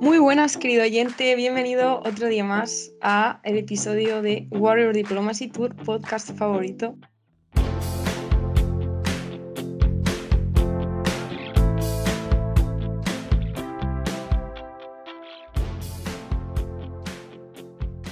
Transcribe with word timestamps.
Muy 0.00 0.18
buenas, 0.18 0.58
querido 0.58 0.82
oyente. 0.82 1.34
Bienvenido 1.36 2.00
otro 2.00 2.28
día 2.28 2.44
más 2.44 2.92
a 3.00 3.40
el 3.44 3.56
episodio 3.56 4.20
de 4.20 4.46
Warrior 4.50 4.92
Diplomacy 4.92 5.48
Tour, 5.48 5.74
podcast 5.74 6.36
favorito. 6.36 6.94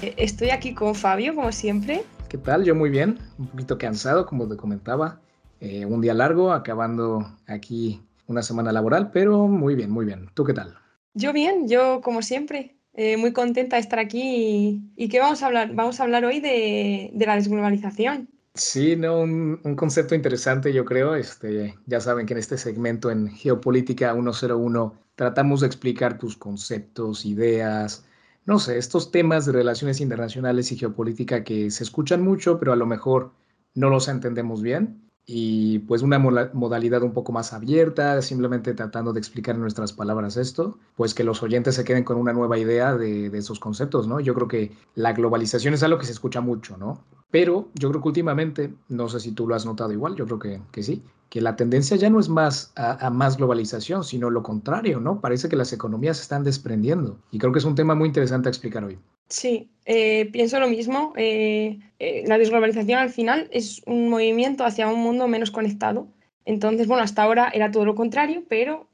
Eh, 0.01 0.15
estoy 0.17 0.51
aquí 0.51 0.73
con 0.73 0.95
Fabio, 0.95 1.35
como 1.35 1.53
siempre. 1.53 2.03
¿Qué 2.31 2.39
tal? 2.39 2.65
Yo 2.65 2.75
muy 2.75 2.89
bien, 2.89 3.19
un 3.39 3.49
poquito 3.49 3.77
cansado, 3.77 4.25
como 4.25 4.49
te 4.49 4.57
comentaba. 4.57 5.21
Eh, 5.61 5.85
un 5.85 6.01
día 6.01 6.15
largo, 6.15 6.51
acabando 6.53 7.31
aquí 7.47 8.01
una 8.27 8.41
semana 8.43 8.73
laboral, 8.73 9.11
pero 9.13 9.47
muy 9.49 9.75
bien, 9.75 9.91
muy 9.91 10.07
bien. 10.07 10.31
¿Tú 10.33 10.45
qué 10.45 10.55
tal? 10.55 10.79
Yo 11.15 11.33
bien, 11.33 11.69
yo 11.69 12.01
como 12.03 12.23
siempre, 12.23 12.77
eh, 12.93 13.17
muy 13.17 13.33
contenta 13.33 13.77
de 13.77 13.81
estar 13.81 13.99
aquí. 14.01 14.83
¿Y, 14.97 15.09
qué 15.09 15.21
vamos 15.21 15.43
a 15.43 15.47
hablar? 15.47 15.73
Vamos 15.75 16.01
a 16.01 16.03
hablar 16.03 16.25
hoy 16.25 16.41
de, 16.41 17.13
la 17.15 17.37
desglobalización. 17.37 18.29
Sí, 18.55 18.97
no, 18.97 19.21
un, 19.21 19.59
concepto 19.77 20.15
interesante, 20.15 20.73
yo 20.73 20.85
creo. 20.85 21.15
Este, 21.15 21.77
ya 21.87 22.01
saben 22.01 22.27
que 22.27 22.35
en 22.35 22.41
este 22.41 22.59
segmento 22.59 23.11
en 23.11 23.29
Geopolítica 23.29 24.13
101 24.13 24.95
tratamos 25.15 25.61
de 25.61 25.69
explicar 25.69 26.19
tus 26.19 26.37
conceptos, 26.37 27.25
ideas, 27.25 28.05
no 28.45 28.59
sé, 28.59 28.79
estos 28.79 29.13
temas 29.13 29.47
de 29.47 29.53
relaciones 29.53 30.01
internacionales 30.01 30.71
y 30.73 30.77
geopolítica 30.77 31.45
que 31.45 31.71
se 31.71 31.85
escuchan 31.85 32.23
mucho, 32.23 32.59
pero 32.59 32.73
a 32.73 32.77
lo 32.77 32.87
mejor 32.87 33.33
no 33.75 33.89
los 33.89 34.09
entendemos 34.09 34.63
bien 34.63 35.05
y 35.27 35.79
pues 35.81 36.03
una 36.03 36.19
modalidad 36.19 37.03
un 37.03 37.13
poco 37.13 37.33
más 37.33 37.53
abierta, 37.53 38.21
simplemente 38.21 38.75
tratando 38.75 39.13
de 39.13 39.21
explicar 39.21 39.55
en 39.55 39.63
nuestras 39.63 39.93
palabras 39.93 40.37
esto, 40.37 40.79
pues 40.97 41.15
que 41.15 41.25
los 41.25 41.43
oyentes 41.43 41.77
se 41.77 41.85
queden 41.85 42.05
con 42.05 42.19
una 42.19 42.33
nueva 42.33 42.59
idea 42.59 42.95
de, 42.95 43.31
de, 43.31 43.39
esos 43.39 43.59
conceptos, 43.59 44.07
¿no? 44.07 44.21
Yo 44.21 44.35
creo 44.35 44.49
que 44.49 44.73
la 44.95 45.13
globalización 45.15 45.73
es 45.75 45.83
algo 45.83 45.99
que 45.99 46.07
se 46.07 46.13
escucha 46.13 46.41
mucho, 46.43 46.77
¿no? 46.77 47.03
Pero 47.31 47.69
yo 47.75 47.89
creo 47.91 48.03
que 48.03 48.09
últimamente, 48.09 48.75
no 48.89 49.09
sé 49.09 49.19
si 49.19 49.33
tú 49.33 49.49
lo 49.49 49.55
has 49.55 49.65
notado 49.65 49.93
igual, 49.93 50.15
yo 50.15 50.27
creo 50.27 50.39
que, 50.39 50.61
que 50.71 50.83
sí, 50.83 51.03
que 51.31 51.41
la 51.41 51.57
tendencia 51.57 51.97
ya 51.97 52.11
no 52.11 52.21
es 52.21 52.29
más 52.29 52.73
a, 52.77 53.07
a, 53.07 53.11
más 53.11 53.39
globalización, 53.39 54.05
sino 54.05 54.31
lo 54.31 54.43
contrario, 54.43 55.01
¿no? 55.01 55.21
Parece 55.21 55.49
que 55.49 55.57
las 55.57 55.73
economías 55.73 56.19
se 56.19 56.25
están 56.25 56.45
desprendiendo 56.45 57.19
y 57.31 57.39
creo 57.39 57.53
que 57.53 57.59
es 57.59 57.65
un 57.65 57.75
tema 57.75 57.95
muy 57.95 58.09
interesante 58.09 58.49
a 58.49 58.51
explicar 58.51 58.85
hoy. 58.85 58.99
Sí, 59.29 59.71
eh, 59.87 60.27
pienso 60.33 60.61
lo 60.61 60.69
mismo. 60.69 61.13
Eh, 61.17 61.79
eh, 61.99 62.25
la 62.27 62.39
desglobalización 62.39 62.99
al 62.99 63.11
final 63.11 63.49
es 63.53 63.83
un 63.87 64.09
movimiento 64.09 64.65
hacia 64.65 64.89
un 64.89 65.01
mundo 65.01 65.29
menos 65.29 65.51
conectado. 65.51 66.09
Entonces, 66.47 66.87
bueno, 66.87 67.03
hasta 67.03 67.23
ahora 67.23 67.51
era 67.55 67.71
todo 67.71 67.87
lo 67.87 67.95
contrario, 67.95 68.45
pero 68.51 68.91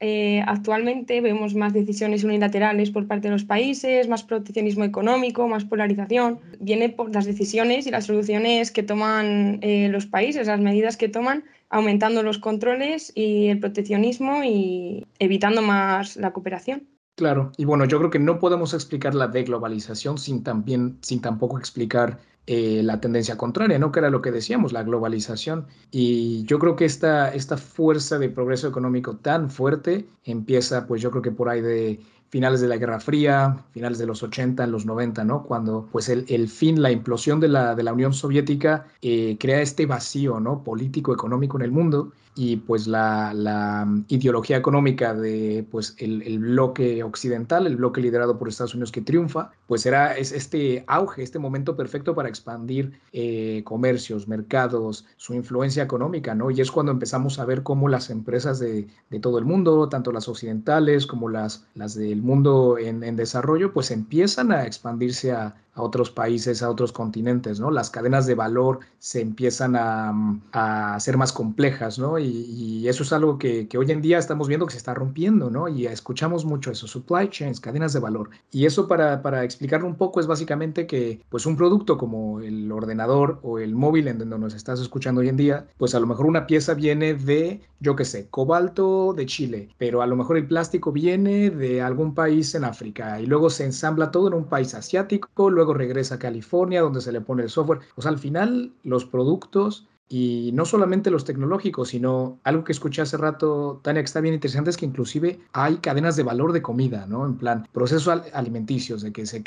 actualmente 0.47 1.19
vemos 1.19 1.53
más 1.53 1.73
decisiones 1.73 2.23
unilaterales 2.23 2.91
por 2.91 3.07
parte 3.07 3.27
de 3.27 3.33
los 3.33 3.43
países, 3.43 4.07
más 4.07 4.23
proteccionismo 4.23 4.85
económico, 4.85 5.45
más 5.49 5.65
polarización. 5.65 6.39
Viene 6.61 6.87
por 6.87 7.13
las 7.13 7.25
decisiones 7.25 7.87
y 7.87 7.91
las 7.91 8.05
soluciones 8.05 8.71
que 8.71 8.83
toman 8.83 9.59
los 9.61 10.05
países, 10.05 10.47
las 10.47 10.61
medidas 10.61 10.95
que 10.95 11.09
toman, 11.09 11.43
aumentando 11.69 12.23
los 12.23 12.39
controles 12.39 13.11
y 13.15 13.47
el 13.47 13.59
proteccionismo 13.59 14.45
y 14.45 15.05
evitando 15.19 15.61
más 15.61 16.15
la 16.15 16.31
cooperación. 16.31 16.87
Claro, 17.15 17.51
y 17.57 17.65
bueno, 17.65 17.85
yo 17.85 17.99
creo 17.99 18.09
que 18.09 18.19
no 18.19 18.39
podemos 18.39 18.73
explicar 18.73 19.13
la 19.13 19.27
deglobalización 19.27 20.17
sin, 20.17 20.43
también, 20.43 20.97
sin 21.01 21.21
tampoco 21.21 21.59
explicar 21.59 22.19
eh, 22.47 22.81
la 22.83 22.99
tendencia 22.99 23.37
contraria, 23.37 23.77
¿no? 23.77 23.91
Que 23.91 23.99
era 23.99 24.09
lo 24.09 24.21
que 24.21 24.31
decíamos, 24.31 24.73
la 24.73 24.81
globalización. 24.83 25.67
Y 25.91 26.43
yo 26.45 26.57
creo 26.57 26.75
que 26.75 26.85
esta, 26.85 27.31
esta 27.33 27.57
fuerza 27.57 28.17
de 28.17 28.29
progreso 28.29 28.67
económico 28.67 29.17
tan 29.17 29.51
fuerte 29.51 30.07
empieza, 30.23 30.87
pues 30.87 31.01
yo 31.01 31.11
creo 31.11 31.21
que 31.21 31.31
por 31.31 31.49
ahí 31.49 31.61
de 31.61 31.99
finales 32.29 32.61
de 32.61 32.67
la 32.69 32.77
Guerra 32.77 32.99
Fría, 32.99 33.65
finales 33.71 33.99
de 33.99 34.07
los 34.07 34.23
80, 34.23 34.63
en 34.63 34.71
los 34.71 34.85
90, 34.85 35.23
¿no? 35.23 35.43
Cuando 35.43 35.87
pues 35.91 36.09
el, 36.09 36.25
el 36.29 36.47
fin, 36.47 36.81
la 36.81 36.91
implosión 36.91 37.39
de 37.39 37.49
la, 37.49 37.75
de 37.75 37.83
la 37.83 37.93
Unión 37.93 38.13
Soviética 38.13 38.87
eh, 39.01 39.37
crea 39.39 39.61
este 39.61 39.85
vacío, 39.85 40.39
¿no? 40.39 40.63
Político, 40.63 41.13
económico 41.13 41.57
en 41.57 41.63
el 41.63 41.71
mundo 41.71 42.13
y 42.35 42.57
pues 42.57 42.87
la, 42.87 43.33
la 43.33 43.87
ideología 44.07 44.57
económica 44.57 45.13
de 45.13 45.65
pues 45.69 45.95
el, 45.97 46.21
el, 46.21 46.39
bloque 46.39 47.03
occidental, 47.03 47.67
el 47.67 47.75
bloque 47.75 47.99
liderado 47.99 48.37
por 48.37 48.47
Estados 48.47 48.73
Unidos 48.73 48.91
que 48.91 49.01
triunfa, 49.01 49.51
pues 49.67 49.85
era 49.85 50.15
es 50.17 50.31
este 50.31 50.85
auge, 50.87 51.23
este 51.23 51.39
momento 51.39 51.75
perfecto 51.75 52.15
para 52.15 52.29
expandir 52.29 52.99
eh, 53.11 53.61
comercios, 53.65 54.27
mercados, 54.27 55.05
su 55.17 55.33
influencia 55.33 55.83
económica, 55.83 56.33
¿no? 56.33 56.51
Y 56.51 56.61
es 56.61 56.71
cuando 56.71 56.91
empezamos 56.93 57.37
a 57.37 57.45
ver 57.45 57.63
cómo 57.63 57.89
las 57.89 58.09
empresas 58.09 58.59
de, 58.59 58.87
de 59.09 59.19
todo 59.19 59.37
el 59.37 59.45
mundo, 59.45 59.89
tanto 59.89 60.11
las 60.11 60.29
occidentales 60.29 61.07
como 61.07 61.27
las, 61.27 61.65
las 61.75 61.95
del 61.95 62.21
mundo 62.21 62.77
en, 62.77 63.03
en, 63.03 63.15
desarrollo, 63.17 63.73
pues 63.73 63.91
empiezan 63.91 64.51
a 64.51 64.65
expandirse 64.65 65.33
a, 65.33 65.55
a, 65.73 65.81
otros 65.81 66.11
países, 66.11 66.63
a 66.63 66.69
otros 66.69 66.91
continentes, 66.91 67.59
¿no? 67.59 67.71
Las 67.71 67.89
cadenas 67.89 68.25
de 68.25 68.35
valor 68.35 68.79
se 68.99 69.21
empiezan 69.21 69.75
a, 69.75 70.13
a 70.51 70.99
ser 70.99 71.17
más 71.17 71.31
complejas, 71.33 71.99
¿no? 71.99 72.19
Y, 72.19 72.71
eso 72.87 73.03
es 73.03 73.13
algo 73.13 73.37
que, 73.37 73.67
que, 73.67 73.77
hoy 73.77 73.89
en 73.91 74.01
día 74.01 74.17
estamos 74.17 74.47
viendo 74.47 74.65
que 74.65 74.73
se 74.73 74.77
está 74.77 74.93
rompiendo, 74.93 75.49
¿no? 75.49 75.67
Y 75.67 75.85
escuchamos 75.85 76.45
mucho 76.45 76.71
eso, 76.71 76.87
supply 76.87 77.29
chains, 77.29 77.59
cadenas 77.59 77.93
de 77.93 77.99
valor. 77.99 78.31
Y 78.51 78.65
eso 78.65 78.87
para, 78.87 79.21
para 79.21 79.43
explicarlo 79.43 79.87
un 79.87 79.95
poco 79.95 80.19
es 80.19 80.27
básicamente 80.27 80.87
que, 80.87 81.21
pues 81.29 81.45
un 81.45 81.55
producto 81.55 81.97
como 81.97 82.41
el 82.41 82.71
ordenador 82.71 83.39
o 83.43 83.59
el 83.59 83.75
móvil 83.75 84.07
en 84.07 84.17
donde 84.17 84.37
nos 84.37 84.53
estás 84.53 84.79
escuchando 84.79 85.21
hoy 85.21 85.29
en 85.29 85.37
día, 85.37 85.67
pues 85.77 85.95
a 85.95 85.99
lo 85.99 86.07
mejor 86.07 86.25
una 86.25 86.47
pieza 86.47 86.73
viene 86.73 87.13
de, 87.13 87.61
yo 87.81 87.95
qué 87.95 88.05
sé, 88.05 88.29
cobalto 88.29 89.13
de 89.13 89.25
Chile, 89.25 89.69
pero 89.77 90.01
a 90.01 90.07
lo 90.07 90.15
mejor 90.15 90.37
el 90.37 90.47
plástico 90.47 90.91
viene 90.91 91.49
de 91.49 91.81
algún 91.81 92.13
país 92.13 92.53
en 92.55 92.63
África 92.63 93.19
y 93.19 93.25
luego 93.25 93.49
se 93.49 93.65
ensambla 93.65 94.11
todo 94.11 94.27
en 94.27 94.35
un 94.35 94.45
país 94.45 94.73
asiático, 94.75 95.49
luego 95.49 95.73
regresa 95.73 96.15
a 96.15 96.19
California 96.19 96.81
donde 96.81 97.01
se 97.01 97.11
le 97.11 97.21
pone 97.21 97.43
el 97.43 97.49
software. 97.49 97.79
O 97.95 98.01
sea, 98.01 98.11
al 98.11 98.19
final 98.19 98.71
los 98.83 99.05
productos 99.05 99.87
y 100.07 100.51
no 100.53 100.65
solamente 100.65 101.09
los 101.09 101.23
tecnológicos, 101.23 101.89
sino 101.89 102.39
algo 102.43 102.65
que 102.65 102.73
escuché 102.73 103.01
hace 103.01 103.15
rato, 103.15 103.79
Tania, 103.81 104.01
que 104.01 104.07
está 104.07 104.19
bien 104.19 104.33
interesante, 104.33 104.69
es 104.69 104.75
que 104.75 104.85
inclusive 104.85 105.39
hay 105.53 105.77
cadenas 105.77 106.17
de 106.17 106.23
valor 106.23 106.51
de 106.51 106.61
comida, 106.61 107.05
¿no? 107.07 107.25
En 107.25 107.37
plan, 107.37 107.65
procesos 107.71 108.21
alimenticios, 108.33 109.03
de 109.03 109.13
que 109.13 109.25
se, 109.25 109.41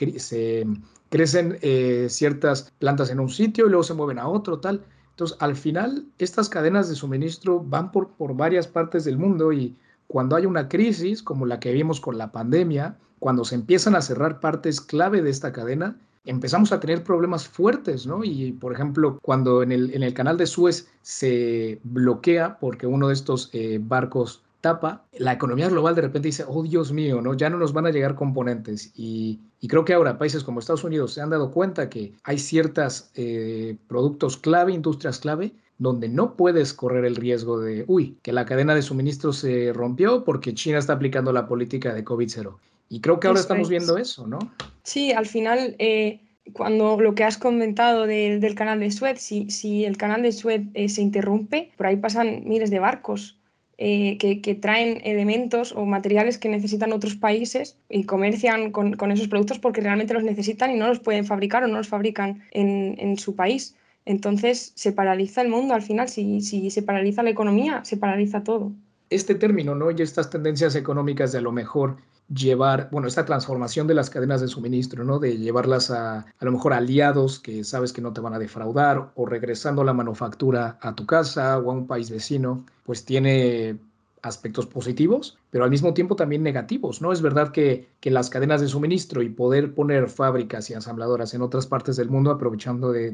crecen 1.11 1.59
eh, 1.61 2.07
ciertas 2.09 2.73
plantas 2.79 3.11
en 3.11 3.21
un 3.21 3.29
sitio 3.29 3.67
y 3.67 3.69
luego 3.69 3.83
se 3.83 3.93
mueven 3.93 4.19
a 4.19 4.27
otro, 4.27 4.59
tal. 4.59 4.83
Entonces, 5.15 5.37
al 5.41 5.55
final, 5.55 6.07
estas 6.19 6.49
cadenas 6.49 6.89
de 6.89 6.97
suministro 6.97 7.61
van 7.61 7.93
por, 7.93 8.09
por 8.09 8.37
varias 8.37 8.67
partes 8.67 9.05
del 9.05 9.17
mundo 9.17 9.53
y 9.53 9.77
cuando 10.09 10.35
hay 10.35 10.45
una 10.45 10.69
crisis 10.69 11.23
como 11.23 11.47
la 11.47 11.61
que 11.61 11.73
vimos 11.73 12.01
con 12.01 12.19
la 12.19 12.33
pandemia, 12.33 12.97
cuando 13.21 13.45
se 13.45 13.55
empiezan 13.55 13.95
a 13.95 14.03
cerrar 14.03 14.41
partes 14.41 14.81
clave 14.81 15.23
de 15.23 15.31
esta 15.31 15.53
cadena, 15.53 15.97
empezamos 16.25 16.73
a 16.73 16.81
tener 16.81 17.05
problemas 17.05 17.47
fuertes, 17.47 18.07
¿no? 18.07 18.25
Y, 18.25 18.53
por 18.53 18.73
ejemplo, 18.73 19.19
cuando 19.23 19.63
en 19.63 19.73
el, 19.73 19.95
en 19.95 20.03
el 20.03 20.15
canal 20.15 20.37
de 20.37 20.47
Suez 20.47 20.89
se 21.03 21.81
bloquea 21.85 22.59
porque 22.59 22.87
uno 22.87 23.09
de 23.09 23.15
estos 23.15 23.51
eh, 23.53 23.79
barcos 23.81 24.44
tapa, 24.65 25.05
la 25.13 25.35
economía 25.35 25.69
global 25.69 25.95
de 25.95 26.01
repente 26.01 26.29
dice, 26.29 26.43
oh 26.49 26.63
Dios 26.63 26.91
mío, 26.91 27.21
¿no? 27.21 27.35
ya 27.35 27.51
no 27.51 27.59
nos 27.59 27.75
van 27.75 27.85
a 27.85 27.91
llegar 27.91 28.15
componentes. 28.15 28.93
Y, 28.97 29.39
y 29.61 29.69
creo 29.69 29.85
que 29.85 29.93
ahora 29.93 30.17
países 30.17 30.43
como 30.43 30.59
Estados 30.59 30.85
Unidos 30.85 31.13
se 31.13 31.21
han 31.21 31.29
dado 31.29 31.51
cuenta 31.51 31.91
que 31.91 32.15
hay 32.23 32.39
ciertos 32.39 33.11
eh, 33.15 33.77
productos 33.89 34.39
clave, 34.39 34.73
industrias 34.73 35.19
clave, 35.19 35.53
donde 35.77 36.09
no 36.09 36.35
puedes 36.35 36.73
correr 36.73 37.05
el 37.05 37.17
riesgo 37.17 37.61
de, 37.61 37.85
uy, 37.89 38.17
que 38.23 38.33
la 38.33 38.47
cadena 38.47 38.75
de 38.75 38.81
suministro 38.81 39.35
se 39.35 39.71
rompió 39.75 40.25
porque 40.25 40.55
China 40.55 40.79
está 40.79 40.95
aplicando 40.95 41.31
la 41.31 41.47
política 41.47 41.93
de 41.93 42.03
COVID-0. 42.03 42.57
Y 42.89 43.01
creo 43.03 43.21
que 43.21 43.27
ahora 43.27 43.41
eso 43.41 43.45
estamos 43.45 43.67
es. 43.67 43.69
viendo 43.69 43.99
eso, 43.99 44.27
¿no? 44.27 44.39
Sí, 44.83 45.13
al 45.13 45.27
final, 45.27 45.77
eh, 45.79 46.23
cuando 46.55 46.99
lo 46.99 47.15
que 47.15 47.25
has 47.25 47.37
comentado 47.37 48.07
de, 48.07 48.39
del 48.39 48.55
canal 48.55 48.81
de 48.81 48.91
Suez, 48.91 49.21
si, 49.21 49.51
si 49.51 49.85
el 49.85 49.99
canal 49.99 50.23
de 50.23 50.33
Suez 50.33 50.63
eh, 50.73 50.89
se 50.89 51.03
interrumpe, 51.03 51.71
por 51.77 51.87
ahí 51.87 51.97
pasan 51.97 52.45
miles 52.47 52.71
de 52.71 52.79
barcos. 52.79 53.37
Eh, 53.77 54.19
que, 54.19 54.55
traen 54.55 55.01
elementos 55.03 55.73
o 55.73 55.85
materiales 55.85 56.39
que 56.39 56.49
necesitan 56.49 56.93
otros 56.93 57.17
países 57.17 57.77
y 57.89 58.05
comercian 58.05 58.71
con, 58.71 59.11
esos 59.11 59.27
productos 59.27 59.59
porque 59.59 59.81
realmente 59.81 60.15
los 60.15 60.23
necesitan 60.23 60.71
y 60.71 60.79
no 60.79 60.87
los 60.87 61.01
pueden 61.01 61.25
fabricar 61.25 61.65
o 61.65 61.67
no 61.67 61.79
los 61.79 61.89
fabrican 61.89 62.43
en, 62.53 63.19
su 63.19 63.35
país. 63.35 63.75
Entonces 64.05 64.73
se 64.77 64.93
paraliza 64.93 65.43
el 65.43 65.49
mundo 65.49 65.75
al 65.75 65.83
final, 65.83 66.09
si, 66.09 66.41
se 66.71 66.83
paraliza 66.83 67.25
la 67.25 67.31
economía, 67.31 67.85
se 67.85 67.97
paraliza 67.97 68.45
todo. 68.45 68.73
Este 69.11 69.35
término, 69.35 69.75
¿no? 69.75 69.91
Y 69.91 70.01
estas 70.03 70.31
tendencias 70.31 70.75
económicas 70.75 71.33
de 71.33 71.39
a 71.39 71.43
lo 71.43 71.53
mejor 71.53 71.97
llevar, 72.29 72.89
bueno, 72.91 73.07
esta 73.07 73.25
transformación 73.25 73.87
de 73.87 73.95
las 73.95 74.11
cadenas 74.11 74.41
de 74.41 74.49
suministro, 74.49 75.05
¿no? 75.05 75.19
De 75.19 75.37
llevarlas 75.37 75.91
a 75.91 76.21
a 76.21 76.45
lo 76.45 76.53
mejor 76.53 76.73
aliados 76.73 77.39
que 77.39 77.65
sabes 77.65 77.93
que 77.93 78.01
no 78.01 78.13
te 78.13 78.21
van 78.21 78.35
a 78.35 78.39
defraudar 78.39 79.13
o 79.15 79.27
regresando 79.27 79.85
la 79.85 79.93
manufactura 79.93 80.79
a 80.81 80.95
tu 80.95 81.07
casa 81.07 81.59
o 81.59 81.71
a 81.71 81.75
un 81.75 81.87
país 81.87 82.11
vecino, 82.11 82.65
pues 82.85 83.05
tiene 83.05 83.79
aspectos 84.25 84.67
positivos, 84.67 85.37
pero 85.51 85.65
al 85.65 85.71
mismo 85.71 85.95
tiempo 85.95 86.17
también 86.17 86.43
negativos, 86.43 87.03
¿no? 87.03 87.13
Es 87.13 87.23
verdad 87.23 87.53
que, 87.53 87.89
que 88.01 88.11
las 88.11 88.31
cadenas 88.31 88.61
de 88.61 88.69
suministro 88.69 89.23
y 89.23 89.29
poder 89.29 89.75
poner 89.75 90.09
fábricas 90.09 90.71
y 90.71 90.75
ensambladoras 90.75 91.35
en 91.35 91.43
otras 91.43 91.67
partes 91.67 91.97
del 91.97 92.11
mundo 92.11 92.31
aprovechando 92.31 92.93
de, 92.93 93.13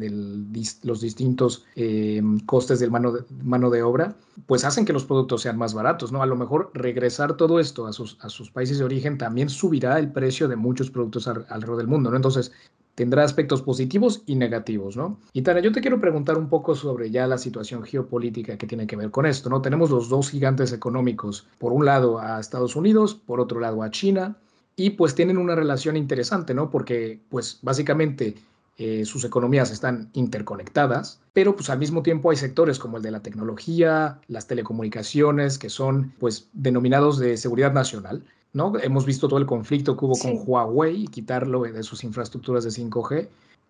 los 0.82 1.00
distintos 1.00 1.64
eh, 1.76 2.22
costes 2.46 2.80
de 2.80 2.90
mano, 2.90 3.12
de 3.12 3.24
mano 3.42 3.70
de 3.70 3.82
obra, 3.82 4.16
pues 4.46 4.64
hacen 4.64 4.84
que 4.84 4.92
los 4.92 5.04
productos 5.04 5.42
sean 5.42 5.58
más 5.58 5.74
baratos, 5.74 6.12
¿no? 6.12 6.22
A 6.22 6.26
lo 6.26 6.36
mejor 6.36 6.70
regresar 6.74 7.36
todo 7.36 7.60
esto 7.60 7.86
a 7.86 7.92
sus, 7.92 8.16
a 8.20 8.28
sus 8.28 8.50
países 8.50 8.78
de 8.78 8.84
origen 8.84 9.18
también 9.18 9.48
subirá 9.48 9.98
el 9.98 10.12
precio 10.12 10.48
de 10.48 10.56
muchos 10.56 10.90
productos 10.90 11.26
alrededor 11.28 11.76
del 11.76 11.88
mundo, 11.88 12.10
¿no? 12.10 12.16
Entonces, 12.16 12.52
tendrá 13.00 13.24
aspectos 13.24 13.62
positivos 13.62 14.22
y 14.26 14.34
negativos, 14.34 14.94
¿no? 14.94 15.18
Y 15.32 15.40
Tana, 15.40 15.60
yo 15.60 15.72
te 15.72 15.80
quiero 15.80 16.02
preguntar 16.02 16.36
un 16.36 16.50
poco 16.50 16.74
sobre 16.74 17.10
ya 17.10 17.26
la 17.26 17.38
situación 17.38 17.82
geopolítica 17.82 18.58
que 18.58 18.66
tiene 18.66 18.86
que 18.86 18.94
ver 18.94 19.10
con 19.10 19.24
esto, 19.24 19.48
¿no? 19.48 19.62
Tenemos 19.62 19.88
los 19.88 20.10
dos 20.10 20.28
gigantes 20.28 20.70
económicos, 20.74 21.46
por 21.56 21.72
un 21.72 21.86
lado 21.86 22.18
a 22.18 22.38
Estados 22.38 22.76
Unidos, 22.76 23.14
por 23.14 23.40
otro 23.40 23.58
lado 23.58 23.82
a 23.82 23.90
China, 23.90 24.36
y 24.76 24.90
pues 24.90 25.14
tienen 25.14 25.38
una 25.38 25.54
relación 25.54 25.96
interesante, 25.96 26.52
¿no? 26.52 26.68
Porque 26.68 27.22
pues 27.30 27.58
básicamente 27.62 28.34
eh, 28.76 29.06
sus 29.06 29.24
economías 29.24 29.70
están 29.70 30.10
interconectadas, 30.12 31.22
pero 31.32 31.56
pues 31.56 31.70
al 31.70 31.78
mismo 31.78 32.02
tiempo 32.02 32.30
hay 32.30 32.36
sectores 32.36 32.78
como 32.78 32.98
el 32.98 33.02
de 33.02 33.12
la 33.12 33.22
tecnología, 33.22 34.20
las 34.28 34.46
telecomunicaciones, 34.46 35.56
que 35.56 35.70
son 35.70 36.12
pues 36.18 36.50
denominados 36.52 37.18
de 37.18 37.38
seguridad 37.38 37.72
nacional, 37.72 38.24
¿no? 38.52 38.72
Hemos 38.82 39.06
visto 39.06 39.28
todo 39.28 39.38
el 39.38 39.46
conflicto 39.46 39.96
que 39.96 40.04
hubo 40.04 40.18
con 40.18 40.42
Huawei 40.44 41.04
y 41.04 41.06
quitarlo 41.06 41.62
de 41.62 41.82
sus 41.82 42.04
infraestructuras 42.04 42.64
de 42.64 42.70
5G. 42.70 43.28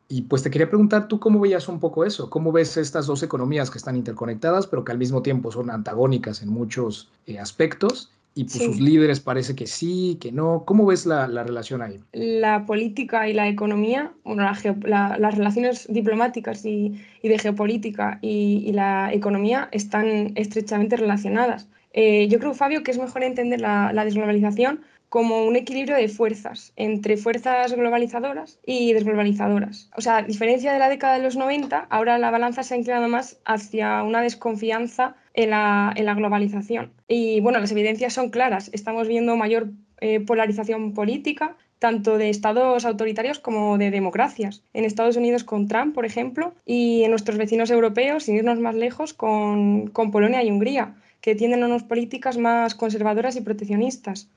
Y 0.09 0.23
pues 0.23 0.43
te 0.43 0.51
quería 0.51 0.69
preguntar, 0.69 1.07
¿tú 1.07 1.21
cómo 1.21 1.39
veías 1.39 1.69
un 1.69 1.79
poco 1.79 2.05
eso? 2.05 2.31
¿Cómo 2.31 2.51
ves 2.51 2.77
estas 2.77 3.07
dos 3.07 3.23
economías 3.23 3.71
que 3.71 3.79
están 3.79 3.95
interconectadas, 3.95 4.67
pero 4.67 4.85
que 4.85 4.91
al 4.91 4.99
mismo 4.99 5.23
tiempo 5.23 5.53
son 5.53 5.71
antagónicas 5.71 6.43
en 6.43 6.49
muchos 6.49 7.09
eh, 7.27 7.39
aspectos? 7.39 8.11
Y 8.35 8.45
pues 8.45 8.65
sus 8.65 8.81
líderes 8.81 9.21
parece 9.21 9.57
que 9.57 9.67
sí, 9.67 10.17
que 10.21 10.31
no. 10.31 10.63
¿Cómo 10.65 10.87
ves 10.87 11.05
la, 11.05 11.27
relación 11.27 11.83
ahí? 11.83 12.01
La 12.13 12.65
política 12.65 13.29
y 13.29 13.33
la 13.33 13.49
economía, 13.49 14.13
bueno, 14.25 14.43
las 14.43 15.35
relaciones 15.37 15.87
diplomáticas 15.89 16.65
y, 16.65 17.01
de 17.23 17.39
geopolítica 17.39 18.19
y, 18.23 18.73
la 18.73 19.13
economía 19.13 19.69
están 19.73 20.33
estrechamente 20.37 20.97
relacionadas. 20.97 21.69
Eh, 21.93 22.29
yo 22.29 22.39
creo, 22.39 22.55
Fabio, 22.55 22.83
que 22.83 22.91
es 22.91 22.99
mejor 22.99 23.25
entender 23.25 23.61
la, 23.61 23.93
desglobalización 24.05 24.83
como 25.09 25.45
un 25.45 25.57
equilibrio 25.57 25.97
de 25.97 26.09
fuerzas 26.09 26.73
entre 26.77 27.17
fuerzas 27.17 27.73
globalizadoras 27.75 28.61
y 28.65 28.93
desglobalizadoras. 28.93 29.91
O 29.97 30.01
sea, 30.01 30.19
a 30.19 30.23
diferencia 30.23 30.73
de 30.73 30.79
la 30.79 30.89
década 30.89 31.15
de 31.15 31.23
los 31.25 31.37
90, 31.37 31.89
ahora 31.91 32.17
la 32.19 32.31
balanza 32.31 32.63
se 32.63 32.75
ha 32.75 32.77
inclinado 32.77 33.09
más 33.09 33.41
hacia 33.45 34.05
una 34.05 34.23
desconfianza 34.23 35.17
en 35.35 35.51
la, 35.51 36.15
globalización. 36.17 36.93
Y 37.09 37.41
bueno, 37.41 37.59
las 37.59 37.73
evidencias 37.73 38.13
son 38.13 38.31
claras. 38.31 38.71
Estamos 38.73 39.09
viendo 39.09 39.37
mayor 39.37 39.71
eh, 40.01 40.21
polarización 40.21 40.95
política, 40.95 41.57
tanto 41.81 42.17
de 42.17 42.31
estados 42.31 42.85
autoritarios 42.85 43.41
como 43.41 43.79
de 43.79 43.91
democracias. 43.91 44.63
En 44.75 44.85
Estados 44.85 45.17
Unidos 45.17 45.43
con 45.43 45.67
Trump, 45.67 45.93
por 45.93 46.07
ejemplo, 46.07 46.55
y 46.65 47.03
en 47.03 47.11
nuestros 47.11 47.37
vecinos 47.37 47.71
europeos, 47.73 48.25
sin 48.25 48.37
irnos 48.37 48.61
más 48.61 48.77
lejos, 48.77 49.13
con, 49.13 49.89
con 49.89 50.13
Polonia 50.13 50.45
y 50.45 50.53
Hungría 50.53 50.95
que 51.21 51.35
tienen 51.35 51.65
unas 51.65 51.83
políticas 51.85 52.39
más 52.39 52.75
conservadoras 52.75 53.37
y 53.37 53.41
proteccionistas. 53.41 54.29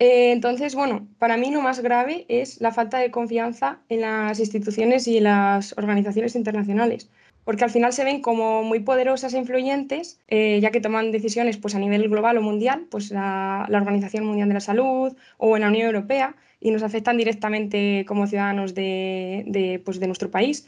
Eh, 0.00 0.32
entonces, 0.32 0.74
bueno, 0.74 1.06
para 1.18 1.36
mí 1.36 1.50
lo 1.50 1.60
más 1.60 1.80
grave 1.80 2.24
es 2.28 2.60
la 2.62 2.72
falta 2.72 2.98
de 2.98 3.10
confianza 3.10 3.80
en 3.90 4.00
las 4.00 4.40
instituciones 4.40 5.06
y 5.06 5.18
en 5.18 5.24
las 5.24 5.76
organizaciones 5.76 6.34
internacionales, 6.36 7.10
porque 7.44 7.64
al 7.64 7.70
final 7.70 7.92
se 7.92 8.04
ven 8.04 8.22
como 8.22 8.62
muy 8.62 8.80
poderosas 8.80 9.34
e 9.34 9.38
influyentes, 9.38 10.18
eh, 10.28 10.58
ya 10.62 10.70
que 10.70 10.80
toman 10.80 11.12
decisiones 11.12 11.58
pues, 11.58 11.74
a 11.74 11.78
nivel 11.78 12.08
global 12.08 12.38
o 12.38 12.42
mundial, 12.42 12.86
pues 12.90 13.10
la, 13.10 13.68
Organización 13.70 14.24
Mundial 14.24 14.48
de 14.48 14.54
la 14.54 14.60
Salud 14.60 15.14
o 15.36 15.56
en 15.56 15.62
la 15.62 15.68
Unión 15.68 15.86
Europea, 15.88 16.34
y 16.62 16.70
nos 16.70 16.82
afectan 16.82 17.18
directamente 17.18 18.04
como 18.08 18.26
ciudadanos 18.26 18.74
de, 18.74 19.82
pues, 19.84 20.00
de 20.00 20.06
nuestro 20.06 20.30
país, 20.30 20.66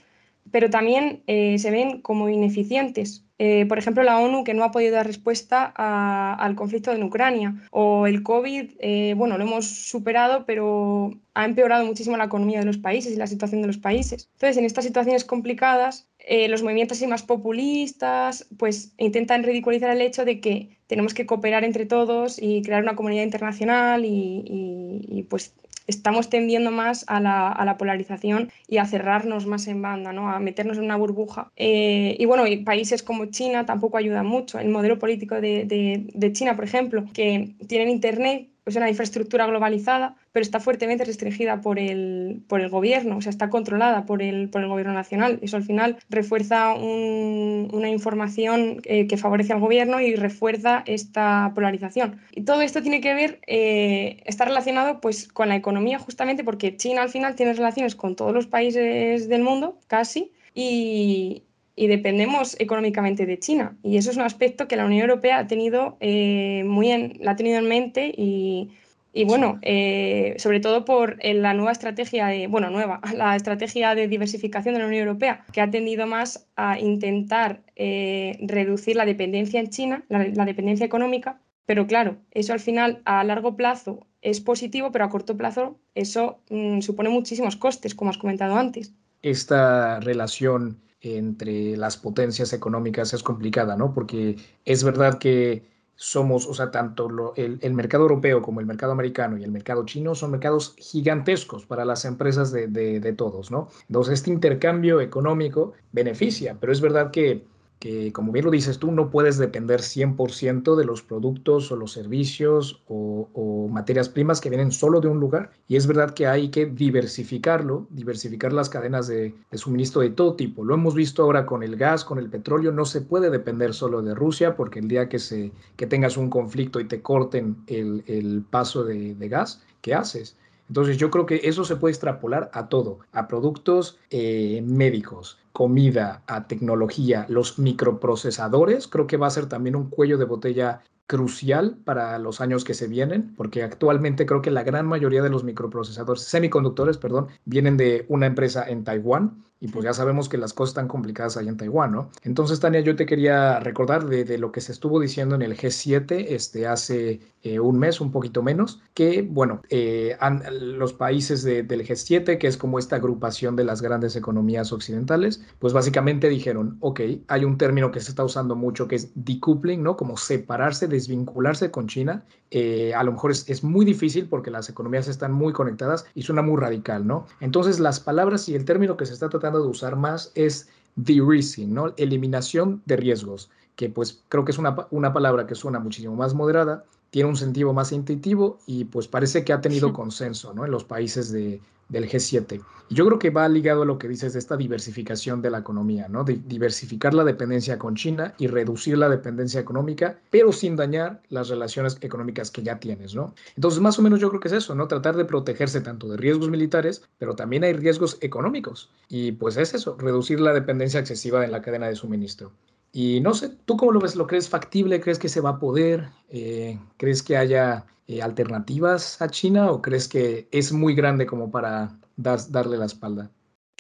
pero 0.51 0.71
también 0.71 1.23
eh, 1.27 1.59
se 1.59 1.71
ven 1.71 2.01
como 2.03 2.29
ineficientes 2.29 3.25
eh, 3.45 3.67
por 3.67 3.77
ejemplo, 3.77 4.05
la 4.05 4.21
ONU 4.21 4.45
que 4.45 4.55
no 4.55 4.63
ha 4.63 4.71
podido 4.71 4.95
dar 4.95 5.05
respuesta 5.05 5.65
al 5.65 6.55
conflicto 6.55 6.93
en 6.93 7.03
Ucrania 7.03 7.57
o 7.73 8.07
el 8.07 8.23
COVID, 8.23 8.71
eh, 8.79 9.15
bueno, 9.17 9.37
lo 9.37 9.43
hemos 9.43 9.67
superado, 9.67 10.45
pero 10.47 11.19
ha 11.35 11.45
empeorado 11.45 11.85
muchísimo 11.85 12.17
la 12.17 12.27
economía 12.27 12.61
de 12.61 12.67
los 12.67 12.79
países 12.79 13.13
y 13.13 13.17
la 13.17 13.27
situación 13.27 13.61
de 13.61 13.67
los 13.67 13.79
países. 13.79 14.29
Entonces, 14.35 14.59
en 14.59 14.65
estas 14.65 14.85
situaciones 14.85 15.25
complicadas, 15.25 16.07
eh, 16.21 16.47
los 16.47 16.63
movimientos 16.63 16.99
así 16.99 17.09
más 17.09 17.25
populistas, 17.25 18.47
pues 18.59 18.95
intentan 18.97 19.43
ridiculizar 19.43 19.91
el 19.91 20.03
hecho 20.03 20.25
de 20.25 20.39
que 20.39 20.79
tenemos 20.87 21.13
que 21.13 21.27
cooperar 21.27 21.65
entre 21.65 21.85
todos 21.85 22.41
y 22.41 22.63
crear 22.63 22.85
una 22.85 22.95
comunidad 22.95 23.25
internacional 23.25 24.05
y, 24.05 24.45
y 24.47 25.23
pues 25.25 25.53
estamos 25.87 26.31
tendiendo 26.31 26.71
más 26.71 27.05
a 27.09 27.21
la, 27.21 27.77
polarización 27.79 28.51
y 28.69 28.79
a 28.79 28.87
cerrarnos 28.87 29.47
más 29.47 29.67
en 29.67 29.83
banda, 29.83 30.13
¿no? 30.13 30.31
a 30.31 30.39
meternos 30.39 30.79
en 30.79 30.85
una 30.85 30.97
burbuja. 30.97 31.51
Eh, 31.57 32.17
y 32.19 32.25
bueno, 32.27 32.45
países 32.65 33.03
como 33.03 33.27
China 33.27 33.67
tampoco 33.67 33.97
ayudan 33.97 34.27
mucho. 34.27 34.59
El 34.59 34.69
modelo 34.69 34.99
político 34.99 35.41
de, 35.41 35.65
de 36.13 36.33
China, 36.33 36.55
por 36.55 36.65
ejemplo, 36.65 37.05
que 37.13 37.55
tienen 37.67 37.89
Internet 37.89 38.52
es 38.65 38.77
una 38.77 38.89
infraestructura 38.89 39.47
globalizada, 39.47 40.15
pero 40.33 40.43
está 40.43 40.61
fuertemente 40.61 41.05
restringida 41.05 41.61
por 41.61 41.79
el, 41.79 42.43
por 42.49 42.61
el 42.61 42.69
gobierno, 42.69 43.17
o 43.17 43.21
sea, 43.21 43.31
está 43.31 43.51
controlada 43.51 44.07
por 44.07 44.23
el, 44.23 44.49
por 44.51 44.63
el 44.63 44.69
gobierno 44.69 44.93
nacional. 44.93 45.39
Eso 45.43 45.57
al 45.57 45.65
final 45.65 45.97
refuerza 46.09 46.75
una 46.75 47.89
información 47.89 48.81
eh, 48.85 49.07
que 49.07 49.17
favorece 49.17 49.53
al 49.53 49.61
gobierno 49.61 50.01
y 50.01 50.15
refuerza 50.15 50.83
esta 50.87 51.53
polarización. 51.55 52.21
Y 52.33 52.43
todo 52.43 52.63
esto 52.63 52.83
tiene 52.83 53.01
que 53.01 53.15
ver, 53.15 53.41
eh, 53.47 54.23
está 54.25 54.45
relacionado 54.45 55.01
pues, 55.01 55.29
con 55.29 55.49
la 55.49 55.57
economía 55.57 55.99
justamente 55.99 56.45
porque 56.45 56.77
China 56.77 57.03
al 57.03 57.11
final 57.11 57.35
tiene 57.35 57.53
relaciones 57.53 57.95
con 57.95 58.17
todos 58.17 58.33
los 58.33 58.47
países 58.47 59.29
del 59.29 59.43
mundo, 59.43 59.79
casi, 59.89 60.33
y, 60.55 61.45
y 61.75 61.87
dependemos 61.87 62.57
económicamente 62.61 63.27
de 63.27 63.39
China. 63.39 63.77
Y 63.83 63.97
eso 63.97 64.11
es 64.11 64.17
un 64.17 64.23
aspecto 64.23 64.69
que 64.69 64.77
la 64.77 64.85
Unión 64.85 65.03
Europea 65.03 65.39
ha 65.39 65.47
tenido, 65.47 65.97
eh, 66.01 66.65
muy 66.67 66.91
en, 66.91 67.19
la 67.21 67.33
ha 67.33 67.37
tenido 67.37 67.59
en 67.59 67.69
mente 67.69 68.13
y, 68.17 68.71
y 69.13 69.25
bueno, 69.25 69.59
eh, 69.63 70.35
sobre 70.39 70.61
todo 70.61 70.85
por 70.85 71.17
eh, 71.21 71.35
la 71.35 71.55
nueva 71.55 71.73
estrategia, 71.73 72.27
de, 72.27 72.47
bueno, 72.47 72.71
nueva, 72.71 73.01
la 73.17 73.37
estrategia 73.37 73.95
de 73.95 74.07
diversificación 74.07 74.75
de 74.75 74.81
la 74.81 74.87
Unión 74.87 75.07
Europea, 75.07 75.45
que 75.53 75.61
ha 75.61 75.71
tendido 75.71 76.07
más 76.07 76.47
a 76.57 76.79
intentar 76.79 77.63
reducir 77.75 78.95
la 78.95 79.05
dependencia 79.05 79.59
en 79.59 79.71
China, 79.71 80.05
la, 80.09 80.45
dependencia 80.45 80.87
económica. 80.87 81.41
Pero 81.65 81.87
claro, 81.87 82.17
eso 82.33 82.53
al 82.53 82.61
final 82.61 83.01
a 83.05 83.25
largo 83.25 83.57
plazo 83.57 84.07
es 84.21 84.41
positivo, 84.41 84.93
pero 84.93 85.05
a 85.05 85.11
corto 85.11 85.37
plazo 85.37 85.79
eso 85.95 86.39
mm, 86.51 86.81
supone 86.81 87.09
muchísimos 87.09 87.57
costes, 87.57 87.95
como 87.95 88.11
has 88.11 88.19
comentado 88.19 88.57
antes. 88.57 88.93
Esta 89.23 90.01
relación 90.01 90.83
entre 91.03 91.77
las 91.77 91.97
potencias 91.97 92.53
económicas 92.53 93.13
es 93.13 93.23
complicada, 93.23 93.77
¿no? 93.77 93.93
Porque 93.93 94.37
es 94.65 94.85
verdad 94.85 95.19
que 95.19 95.71
somos, 95.97 96.47
o 96.47 96.55
sea, 96.55 96.71
tanto 96.71 97.35
el, 97.37 97.75
mercado 97.75 98.05
europeo 98.05 98.43
como 98.43 98.61
el 98.61 98.67
mercado 98.67 98.93
americano 98.93 99.37
y 99.37 99.45
el 99.45 99.51
mercado 99.51 99.85
chino 99.85 100.15
son 100.15 100.31
mercados 100.31 100.75
gigantescos 100.79 101.67
para 101.67 101.85
las 101.85 102.05
empresas 102.05 102.51
de, 102.51 102.69
de 102.69 103.13
todos, 103.13 103.51
¿no? 103.51 103.69
Entonces, 103.89 104.15
este 104.15 104.31
intercambio 104.31 105.01
económico 105.01 105.75
beneficia, 105.93 106.57
pero 106.59 106.73
es 106.73 106.81
verdad 106.81 107.11
que 107.11 107.45
que 107.83 108.13
como 108.13 108.31
bien 108.31 108.45
lo 108.45 108.53
dices 108.53 108.79
tú, 108.79 108.93
no 108.93 109.11
puedes 109.11 109.39
depender 109.39 109.81
100% 109.81 110.77
de 110.77 110.85
los 110.85 111.03
productos 111.03 111.73
o 111.73 111.75
los 111.75 111.91
servicios 111.91 112.81
o, 112.87 113.69
materias 113.73 114.09
primas 114.09 114.41
que 114.41 114.51
vienen 114.51 114.71
solo 114.71 115.01
de 115.01 115.09
un 115.09 115.19
lugar. 115.19 115.51
Y 115.67 115.75
es 115.75 115.89
verdad 115.89 116.15
que 116.15 116.29
hay 116.29 116.51
que 116.51 116.67
diversificarlo, 116.67 117.89
diversificar 117.91 118.53
las 118.53 118.69
cadenas 118.69 119.09
de, 119.09 119.35
suministro 119.55 120.01
de 120.01 120.11
todo 120.11 120.37
tipo. 120.37 120.65
Lo 120.65 120.75
hemos 120.75 120.95
visto 120.95 121.25
ahora 121.25 121.45
con 121.45 121.65
el 121.65 121.75
gas, 121.75 122.05
con 122.05 122.21
el 122.21 122.31
petróleo, 122.31 122.71
no 122.71 122.85
se 122.85 123.01
puede 123.01 123.31
depender 123.31 123.75
solo 123.75 124.01
de 124.01 124.15
Rusia 124.15 124.55
porque 124.55 124.79
el 124.79 124.87
día 124.87 125.09
que, 125.09 125.19
se, 125.19 125.51
que 125.75 125.89
tengas 125.89 126.17
un 126.17 126.31
conflicto 126.31 126.79
y 126.79 126.85
te 126.85 127.03
corten 127.03 127.65
el, 127.67 128.45
paso 128.49 128.85
de, 128.85 129.17
de 129.17 129.29
gas, 129.29 129.61
¿qué 129.81 129.95
haces? 129.95 130.37
Entonces 130.73 130.97
yo 130.97 131.11
creo 131.11 131.27
que 131.27 131.43
eso 131.45 131.67
se 131.67 131.77
puede 131.77 131.93
extrapolar 131.93 132.51
a 132.55 132.71
todo, 132.71 133.01
a 133.13 133.29
productos 133.29 133.99
eh, 134.09 134.65
médicos, 134.65 135.39
comida, 135.53 136.23
a 136.27 136.49
tecnología, 136.49 137.27
los 137.29 137.59
microprocesadores, 137.59 138.89
creo 138.89 139.07
que 139.07 139.19
va 139.19 139.27
a 139.27 139.31
ser 139.31 139.51
también 139.51 139.77
un 139.77 139.91
cuello 139.91 140.17
de 140.17 140.25
botella 140.25 140.81
crucial 141.07 141.77
para 141.85 142.19
los 142.19 142.41
años 142.41 142.65
que 142.65 142.73
se 142.73 142.89
vienen, 142.89 143.35
porque 143.37 143.63
actualmente 143.63 144.25
creo 144.25 144.41
que 144.41 144.51
la 144.51 144.63
gran 144.63 144.87
mayoría 144.87 145.23
de 145.23 145.29
los 145.29 145.45
microprocesadores, 145.45 146.23
semiconductores, 146.23 146.97
perdón, 146.97 147.27
vienen 147.45 147.77
de 147.77 148.07
una 148.09 148.25
empresa 148.25 148.67
en 148.67 148.83
Taiwán 148.83 149.45
Y 149.63 149.69
pues 149.69 149.85
ya 149.85 149.95
sabemos 149.95 150.29
que 150.29 150.39
las 150.39 150.53
cosas 150.53 150.71
están 150.71 150.89
complicadas 150.89 151.37
ahí 151.37 151.47
en 151.47 151.57
Taiwán, 151.57 151.93
¿no? 151.93 152.11
Entonces, 152.25 152.59
Tania, 152.59 152.81
yo 152.81 152.97
te 152.97 153.07
quería 153.07 153.61
recordar 153.61 154.07
de, 154.07 154.37
lo 154.37 154.51
que 154.51 154.61
se 154.61 154.73
estuvo 154.73 154.99
diciendo 154.99 155.37
en 155.37 155.43
el 155.43 155.57
G7 155.57 156.27
este, 156.31 156.67
hace 156.67 157.21
eh, 157.45 157.61
un 157.61 157.79
mes, 157.79 158.01
un 158.01 158.11
poquito 158.11 158.43
menos, 158.43 158.83
que, 158.93 159.23
bueno, 159.23 159.63
eh, 159.71 160.17
los 160.61 160.93
países 160.95 161.45
del 161.45 161.69
G7, 161.69 162.39
que 162.39 162.49
es 162.49 162.57
como 162.57 162.81
esta 162.81 162.97
agrupación 162.97 163.55
de 163.55 163.63
las 163.63 163.83
grandes 163.83 164.17
economías 164.17 164.73
occidentales, 164.73 165.45
pues 165.61 165.73
básicamente 165.73 166.29
dijeron, 166.29 166.79
ok, 166.81 167.01
hay 167.29 167.45
un 167.45 167.57
término 167.57 167.93
que 167.93 168.01
se 168.01 168.11
está 168.11 168.25
usando 168.25 168.57
mucho 168.57 168.89
que 168.89 168.97
es 168.97 169.13
decoupling, 169.15 169.81
¿no? 169.81 169.97
Como 169.97 170.17
separarse, 170.17 170.89
desvincularse 170.89 171.71
con 171.71 171.87
China. 171.87 172.25
Eh, 172.51 172.95
a 172.95 173.05
lo 173.05 173.13
mejor 173.13 173.31
es, 173.31 173.49
es 173.49 173.63
muy 173.63 173.85
difícil 173.85 174.27
porque 174.29 174.51
las 174.51 174.69
economías 174.69 175.07
están 175.07 175.33
muy 175.33 175.53
conectadas 175.53 176.05
y 176.17 176.23
suena 176.23 176.43
muy 176.43 176.61
radical, 176.61 177.07
¿no? 177.07 177.27
Entonces, 177.39 177.79
las 177.79 178.01
palabras 178.01 178.49
y 178.49 178.57
el 178.57 178.65
término 178.65 178.97
que 178.97 179.07
se 179.07 179.13
está 179.13 179.29
tratando 179.29 179.52
de 179.61 179.69
usar 179.69 179.97
más 179.97 180.33
es 180.35 180.69
de-risking, 180.97 181.73
¿no? 181.73 181.95
Eliminación 181.97 182.83
de 182.87 182.97
riesgos, 182.97 183.51
que 183.77 183.89
pues 183.89 184.23
creo 184.29 184.45
que 184.45 184.53
es 184.53 184.59
una, 184.59 184.87
una 184.91 185.13
palabra 185.13 185.47
que 185.47 185.55
suena 185.55 185.79
muchísimo 185.79 186.15
más 186.15 186.35
moderada, 186.35 186.85
tiene 187.11 187.29
un 187.29 187.37
sentido 187.37 187.73
más 187.73 187.93
intuitivo 187.93 188.59
y 188.67 188.85
pues 188.85 189.09
parece 189.09 189.45
que 189.45 189.53
ha 189.53 189.61
tenido 189.61 189.93
consenso, 189.93 190.55
¿no? 190.55 190.65
En 190.65 190.71
los 190.71 190.85
países 190.85 191.31
de, 191.31 191.61
del 191.89 192.09
G7. 192.09 192.61
Y 192.89 192.95
yo 192.95 193.07
creo 193.07 193.19
que 193.19 193.31
va 193.31 193.49
ligado 193.49 193.83
a 193.83 193.85
lo 193.87 193.99
que 193.99 194.07
dices 194.07 194.35
de 194.35 194.39
esta 194.39 194.57
diversificación 194.57 195.41
de 195.41 195.51
la 195.51 195.59
economía, 195.59 196.09
¿no? 196.09 196.25
De 196.25 196.41
diversificar 196.47 197.15
la 197.15 197.25
dependencia 197.25 197.79
con 197.79 197.95
China 197.95 198.35
y 198.39 198.49
reducir 198.49 198.99
la 198.99 199.09
dependencia 199.09 199.61
económica, 199.61 200.19
pero 200.31 200.53
sin 200.53 200.77
dañar 200.77 201.23
las 201.31 201.49
relaciones 201.49 201.97
económicas 202.03 202.51
que 202.51 202.63
ya 202.63 202.79
tienes, 202.79 203.15
¿no? 203.15 203.35
Entonces, 203.57 203.81
más 203.81 203.99
o 203.99 204.03
menos 204.03 204.21
yo 204.21 204.29
creo 204.29 204.41
que 204.41 204.49
es 204.49 204.55
eso, 204.55 204.75
¿no? 204.75 204.89
Tratar 204.89 205.17
de 205.17 205.25
protegerse 205.25 205.81
tanto 205.81 206.07
de 206.09 206.19
riesgos 206.19 206.51
militares, 206.51 207.03
pero 207.19 207.35
también 207.35 207.65
hay 207.65 207.73
riesgos 207.73 208.19
económicos. 208.21 208.91
Y 209.09 209.33
pues 209.33 209.57
es 209.57 209.73
eso, 209.73 209.97
reducir 209.99 210.41
la 210.41 210.53
dependencia 210.53 211.01
excesiva 211.01 211.45
en 211.45 211.53
la 211.53 211.63
cadena 211.63 211.89
de 211.89 211.97
suministro. 211.97 212.53
Y 212.93 213.21
no 213.21 213.33
sé, 213.33 213.51
¿tú 213.65 213.79
cómo 213.79 213.93
lo 213.93 214.01
ves? 214.01 214.17
¿Lo 214.17 214.27
crees 214.27 214.51
factible? 214.51 215.01
¿Crees 215.01 215.19
que 215.19 215.31
se 215.31 215.41
va 215.41 215.51
a 215.51 215.59
poder? 215.59 216.11
Eh, 216.29 216.79
¿Crees 216.99 217.23
que 217.23 217.39
haya 217.39 217.87
eh, 218.13 218.23
alternativas 218.23 219.21
a 219.21 219.29
China 219.29 219.71
o 219.71 219.83
crees 219.83 220.09
que 220.09 220.49
es 220.51 220.73
muy 220.73 220.95
grande 220.95 221.27
como 221.27 221.51
para 221.51 221.99
darle 222.17 222.77
la 222.77 222.87
espalda? 222.87 223.31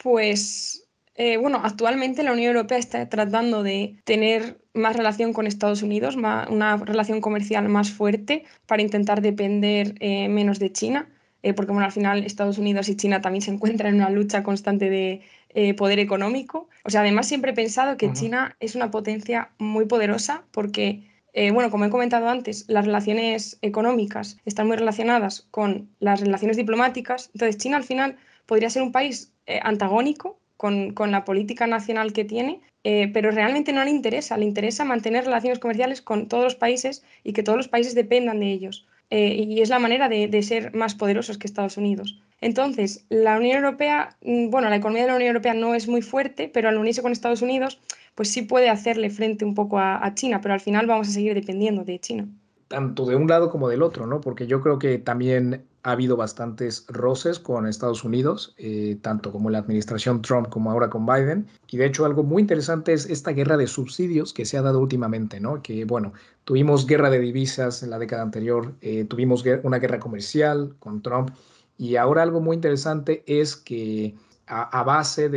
Pues 0.02 0.88
eh, 1.14 1.36
bueno, 1.36 1.60
actualmente 1.62 2.22
la 2.22 2.32
Unión 2.32 2.54
Europea 2.54 2.78
está 2.78 3.08
tratando 3.08 3.62
de 3.62 3.96
tener 4.04 4.58
más 4.74 4.96
relación 4.96 5.32
con 5.32 5.46
Estados 5.46 5.82
Unidos, 5.82 6.16
una 6.16 6.76
relación 6.78 7.20
comercial 7.20 7.68
más 7.68 7.90
fuerte 7.90 8.44
para 8.66 8.82
intentar 8.82 9.20
depender 9.20 9.94
menos 10.00 10.58
de 10.58 10.72
China, 10.72 11.10
porque 11.54 11.72
bueno, 11.72 11.84
al 11.84 11.92
final 11.92 12.24
Estados 12.24 12.56
Unidos 12.56 12.88
y 12.88 12.96
China 12.96 13.20
también 13.20 13.42
se 13.42 13.50
encuentran 13.50 13.90
en 13.90 14.00
una 14.00 14.08
lucha 14.08 14.42
constante 14.42 14.88
de 14.88 15.20
eh, 15.54 15.74
poder 15.74 15.98
económico. 15.98 16.70
O 16.82 16.88
sea, 16.88 17.02
además 17.02 17.28
siempre 17.28 17.50
he 17.50 17.54
pensado 17.54 17.98
que 17.98 18.10
China 18.14 18.56
es 18.58 18.74
una 18.74 18.90
potencia 18.90 19.50
muy 19.58 19.84
poderosa 19.84 20.44
porque, 20.50 21.11
eh, 21.32 21.50
bueno, 21.50 21.70
como 21.70 21.84
he 21.84 21.90
comentado 21.90 22.28
antes, 22.28 22.64
las 22.68 22.84
relaciones 22.84 23.58
económicas 23.62 24.38
están 24.44 24.66
muy 24.66 24.76
relacionadas 24.76 25.46
con 25.50 25.88
las 26.00 26.20
relaciones 26.20 26.56
diplomáticas. 26.56 27.30
Entonces, 27.34 27.58
China 27.58 27.76
al 27.78 27.84
final 27.84 28.16
podría 28.46 28.70
ser 28.70 28.82
un 28.82 28.92
país 28.92 29.32
eh, 29.46 29.60
antagónico 29.62 30.38
con, 30.56 30.92
con, 30.92 31.10
la 31.10 31.24
política 31.24 31.66
nacional 31.66 32.12
que 32.12 32.24
tiene, 32.24 32.60
pero 32.82 33.30
realmente 33.30 33.72
no 33.72 33.84
le 33.84 33.90
interesa. 33.90 34.36
Le 34.36 34.44
interesa 34.44 34.84
mantener 34.84 35.24
relaciones 35.24 35.58
comerciales 35.58 36.02
con 36.02 36.28
todos 36.28 36.44
los 36.44 36.54
países 36.56 37.04
y 37.24 37.32
que 37.32 37.42
todos 37.42 37.56
los 37.56 37.68
países 37.68 37.94
dependan 37.94 38.40
de 38.40 38.52
ellos. 38.52 38.86
y 39.10 39.60
es 39.60 39.68
la 39.68 39.78
manera 39.78 40.08
de, 40.08 40.28
de 40.28 40.42
ser 40.42 40.74
más 40.74 40.94
poderosos 40.94 41.38
que 41.38 41.46
Estados 41.46 41.76
Unidos. 41.76 42.20
Entonces, 42.42 43.06
la 43.08 43.38
Unión 43.38 43.58
Europea, 43.58 44.16
mm, 44.22 44.50
bueno, 44.50 44.68
la 44.68 44.76
economía 44.76 45.02
de 45.02 45.08
la 45.08 45.14
Unión 45.14 45.28
Europea 45.28 45.54
no 45.54 45.74
es 45.76 45.86
muy 45.86 46.02
fuerte, 46.02 46.48
pero 46.48 46.68
al 46.68 46.76
unirse 46.76 47.00
con 47.00 47.12
Estados 47.12 47.40
Unidos, 47.40 47.80
pues 48.14 48.30
sí 48.30 48.42
puede 48.42 48.68
hacerle 48.68 49.10
frente 49.10 49.44
un 49.44 49.54
poco 49.54 49.78
a, 49.78 50.12
China, 50.14 50.40
pero 50.40 50.54
al 50.54 50.60
final 50.60 50.86
vamos 50.86 51.08
a 51.08 51.12
seguir 51.12 51.34
dependiendo 51.34 51.84
de 51.84 51.98
China. 51.98 52.28
Tanto 52.68 53.04
de 53.06 53.16
un 53.16 53.28
lado 53.28 53.50
como 53.50 53.68
del 53.68 53.82
otro, 53.82 54.06
¿no? 54.06 54.20
Porque 54.20 54.46
yo 54.46 54.60
creo 54.60 54.78
que 54.78 54.98
también 54.98 55.64
ha 55.82 55.92
habido 55.92 56.16
bastantes 56.16 56.86
roces 56.88 57.38
con 57.38 57.66
Estados 57.66 58.04
Unidos, 58.04 58.54
eh, 58.56 58.96
tanto 59.02 59.32
como 59.32 59.50
la 59.50 59.58
administración 59.58 60.22
Trump 60.22 60.48
como 60.48 60.70
ahora 60.70 60.88
con 60.88 61.04
Biden. 61.04 61.46
Y 61.68 61.76
de 61.76 61.86
hecho 61.86 62.04
algo 62.04 62.22
muy 62.22 62.40
interesante 62.40 62.92
es 62.92 63.06
esta 63.06 63.32
guerra 63.32 63.56
de 63.56 63.66
subsidios 63.66 64.32
que 64.32 64.44
se 64.44 64.56
ha 64.56 64.62
dado 64.62 64.78
últimamente, 64.78 65.40
¿no? 65.40 65.60
Que 65.60 65.84
bueno, 65.84 66.12
tuvimos 66.44 66.86
guerra 66.86 67.10
de 67.10 67.18
divisas 67.18 67.82
en 67.82 67.90
la 67.90 67.98
década 67.98 68.22
anterior, 68.22 68.74
eh, 68.80 69.04
tuvimos 69.04 69.44
una 69.64 69.78
guerra 69.78 69.98
comercial 69.98 70.74
con 70.78 71.02
Trump 71.02 71.30
y 71.76 71.96
ahora 71.96 72.22
algo 72.22 72.40
muy 72.40 72.54
interesante 72.54 73.24
es 73.26 73.56
que 73.56 74.14
a, 74.46 74.82
base 74.84 75.28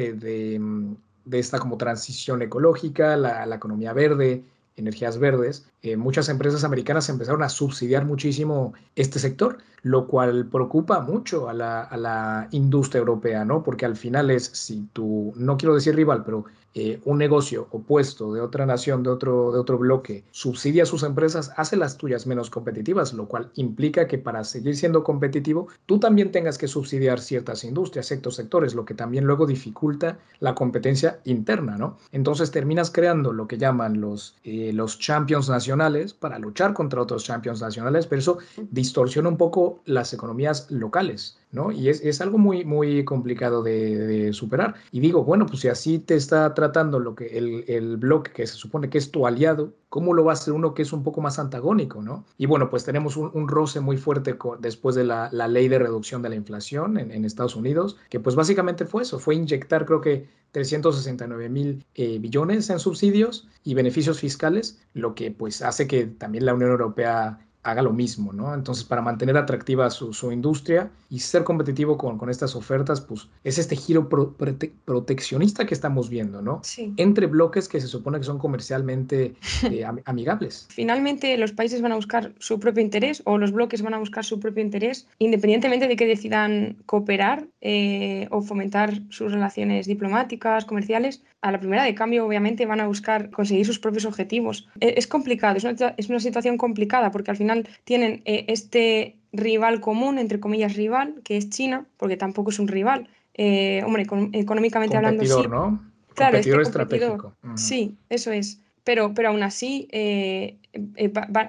de, 1.25 1.39
esta 1.39 1.59
como 1.59 1.77
transición 1.77 2.41
ecológica, 2.41 3.17
la, 3.17 3.45
la 3.45 3.55
economía 3.55 3.93
verde, 3.93 4.43
energías 4.77 5.17
verdes, 5.17 5.67
eh, 5.85 5.97
muchas 5.97 6.29
empresas 6.29 6.63
americanas 6.63 7.09
empezaron 7.09 7.43
a 7.43 7.49
subsidiar 7.49 8.05
muchísimo 8.05 8.73
este 8.95 9.19
sector, 9.19 9.59
lo 9.83 10.07
cual 10.07 10.47
preocupa 10.47 10.99
mucho 10.99 11.47
a 11.47 11.53
la, 11.53 11.81
a 11.81 11.95
la, 11.95 12.47
industria 12.49 12.99
europea, 12.99 13.45
¿no? 13.45 13.61
Porque 13.61 13.85
al 13.85 13.95
final 13.95 14.31
es, 14.31 14.45
si 14.45 14.87
tú, 14.93 15.31
no 15.35 15.57
quiero 15.57 15.75
decir 15.75 15.95
rival, 15.95 16.23
pero 16.25 16.45
eh, 16.77 16.99
un 17.05 17.17
negocio 17.17 17.69
opuesto 17.71 18.33
de 18.33 18.41
otra 18.41 18.65
nación, 18.65 19.01
de 19.01 19.09
otro, 19.09 19.53
de 19.53 19.59
otro 19.59 19.77
bloque, 19.77 20.25
subsidia 20.31 20.83
a 20.83 20.85
sus 20.85 21.03
empresas, 21.03 21.53
hace 21.55 21.77
las 21.77 21.97
tuyas 21.97 22.27
menos 22.27 22.49
competitivas, 22.49 23.13
lo 23.13 23.27
cual 23.27 23.49
implica 23.55 24.07
que 24.07 24.17
para 24.17 24.43
seguir 24.43 24.75
siendo 24.75 25.01
competitivo, 25.01 25.69
tú 25.85 25.99
también 25.99 26.33
tengas 26.33 26.57
que 26.57 26.67
subsidiar 26.67 27.21
ciertas 27.21 27.63
industrias, 27.63 28.07
ciertos 28.07 28.35
sectores, 28.35 28.75
lo 28.75 28.83
que 28.83 28.93
también 28.93 29.23
luego 29.23 29.45
dificulta 29.45 30.19
la 30.41 30.53
competencia 30.53 31.21
interna, 31.23 31.77
¿no? 31.77 31.97
Entonces 32.11 32.51
terminas 32.51 32.91
creando 32.91 33.31
lo 33.31 33.47
que 33.47 33.57
llaman 33.57 34.01
los, 34.01 34.35
eh, 34.43 34.73
los 34.73 34.99
champions 34.99 35.47
nacionales 35.47 35.74
para 36.13 36.39
luchar 36.39 36.73
contra 36.73 37.01
otros 37.01 37.23
champions 37.23 37.61
nacionales, 37.61 38.07
pero 38.07 38.19
eso 38.19 38.37
distorsiona 38.71 39.29
un 39.29 39.37
poco 39.37 39.81
las 39.85 40.13
economías 40.13 40.69
locales. 40.71 41.37
¿No? 41.51 41.71
Y 41.71 41.89
es, 41.89 42.21
algo 42.21 42.37
muy, 42.37 42.65
muy 42.65 43.03
complicado 43.05 43.63
de, 43.63 44.33
superar. 44.33 44.75
Y 44.91 44.99
digo, 44.99 45.23
bueno, 45.23 45.45
pues 45.45 45.61
si 45.61 45.67
así 45.67 45.99
te 45.99 46.15
está 46.15 46.53
tratando 46.53 46.99
lo 46.99 47.15
que 47.15 47.37
el, 47.37 47.97
bloque 47.97 48.31
que 48.31 48.47
se 48.47 48.55
supone 48.55 48.89
que 48.89 48.97
es 48.97 49.11
tu 49.11 49.25
aliado, 49.25 49.73
¿cómo 49.89 50.13
lo 50.13 50.25
va 50.25 50.31
a 50.31 50.33
hacer 50.33 50.53
uno 50.53 50.73
que 50.73 50.81
es 50.81 50.91
un 50.91 51.03
poco 51.03 51.21
más 51.21 51.39
antagónico, 51.39 52.01
¿no? 52.01 52.25
Y 52.37 52.45
bueno, 52.45 52.69
pues 52.69 52.83
tenemos 52.83 53.15
un, 53.17 53.47
roce 53.47 53.79
muy 53.79 53.97
fuerte 53.97 54.37
después 54.59 54.95
de 54.95 55.05
la, 55.05 55.29
ley 55.31 55.67
de 55.67 55.79
reducción 55.79 56.21
de 56.21 56.29
la 56.29 56.35
inflación 56.35 56.97
en, 56.97 57.25
Estados 57.25 57.55
Unidos, 57.55 57.97
que 58.09 58.19
pues 58.19 58.35
básicamente 58.35 58.85
fue 58.85 59.03
eso, 59.03 59.19
fue 59.19 59.35
inyectar 59.35 59.85
creo 59.85 60.01
que 60.01 60.27
369 60.51 61.49
mil 61.49 61.85
eh, 61.95 62.19
billones 62.19 62.69
en 62.69 62.79
subsidios 62.79 63.47
y 63.63 63.73
beneficios 63.73 64.19
fiscales, 64.19 64.79
lo 64.93 65.15
que 65.15 65.31
pues 65.31 65.61
hace 65.61 65.87
que 65.87 66.05
también 66.05 66.45
la 66.45 66.53
Unión 66.53 66.71
Europea 66.71 67.39
haga 67.65 67.81
lo 67.81 67.91
mismo, 67.91 68.31
¿no? 68.31 68.53
Entonces, 68.53 68.83
para 68.83 69.01
mantener 69.01 69.35
atractiva 69.37 69.89
su, 69.89 70.13
su 70.13 70.31
industria 70.31 70.91
y 71.09 71.19
ser 71.19 71.43
competitivo 71.43 71.97
con, 71.97 72.17
con, 72.17 72.29
estas 72.29 72.55
ofertas, 72.55 73.01
pues 73.01 73.27
es 73.43 73.57
este 73.57 73.75
giro 73.75 74.07
proteccionista 74.07 75.65
que 75.65 75.73
estamos 75.73 76.09
viendo, 76.09 76.43
¿no? 76.43 76.61
Sí. 76.63 76.93
Entre 76.97 77.25
bloques 77.25 77.67
que 77.67 77.81
se 77.81 77.87
supone 77.87 78.19
que 78.19 78.23
son 78.23 78.37
comercialmente 78.37 79.35
eh, 79.71 79.83
amigables. 80.05 80.67
Finalmente, 80.69 81.35
los 81.37 81.53
países 81.53 81.81
van 81.81 81.91
a 81.91 81.95
buscar 81.95 82.33
su 82.37 82.59
propio 82.59 82.83
interés 82.83 83.23
o 83.25 83.39
los 83.39 83.51
bloques 83.51 83.81
van 83.81 83.95
a 83.95 83.99
buscar 83.99 84.23
su 84.23 84.39
propio 84.39 84.63
interés, 84.63 85.07
independientemente 85.17 85.87
de 85.87 85.95
que 85.95 86.05
decidan 86.05 86.77
cooperar 86.85 87.47
eh, 87.61 88.27
o 88.29 88.41
fomentar 88.41 89.01
sus 89.09 89.31
relaciones 89.31 89.87
diplomáticas, 89.87 90.65
comerciales, 90.65 91.23
a 91.45 91.51
la 91.51 91.59
primera 91.59 91.83
de 91.83 91.93
cambio, 91.93 92.25
obviamente, 92.25 92.65
van 92.65 92.79
a 92.79 92.87
buscar 92.87 93.29
conseguir 93.29 93.67
sus 93.67 93.77
propios 93.77 94.05
objetivos. 94.05 94.67
E, 94.79 94.95
es, 94.97 95.05
complicado, 95.05 95.57
es 95.57 95.63
una, 95.63 95.93
es 95.95 96.09
una, 96.09 96.19
situación 96.19 96.57
complicada 96.57 97.11
porque 97.11 97.29
al 97.29 97.37
final 97.37 97.54
tienen 97.83 98.21
eh, 98.25 98.45
este 98.47 99.15
rival 99.31 99.81
común, 99.81 100.17
entre 100.17 100.39
comillas 100.39 100.75
rival, 100.75 101.21
que 101.23 101.37
es 101.37 101.49
China, 101.49 101.85
porque 101.97 102.17
tampoco 102.17 102.51
es 102.51 102.59
un 102.59 102.67
rival. 102.67 103.09
Eh, 103.33 103.83
hombre, 103.85 104.05
económicamente 104.33 104.95
hablando, 104.95 105.25
sí. 105.25 105.47
¿no? 105.49 105.83
Claro, 106.13 106.33
competidor 106.33 106.61
estratégico. 106.61 107.33
Sí, 107.55 107.97
eso 108.09 108.31
es. 108.31 108.61
Pero, 108.85 109.13
pero 109.13 109.29
aún 109.29 109.43
así, 109.43 109.87
eh, 109.91 110.57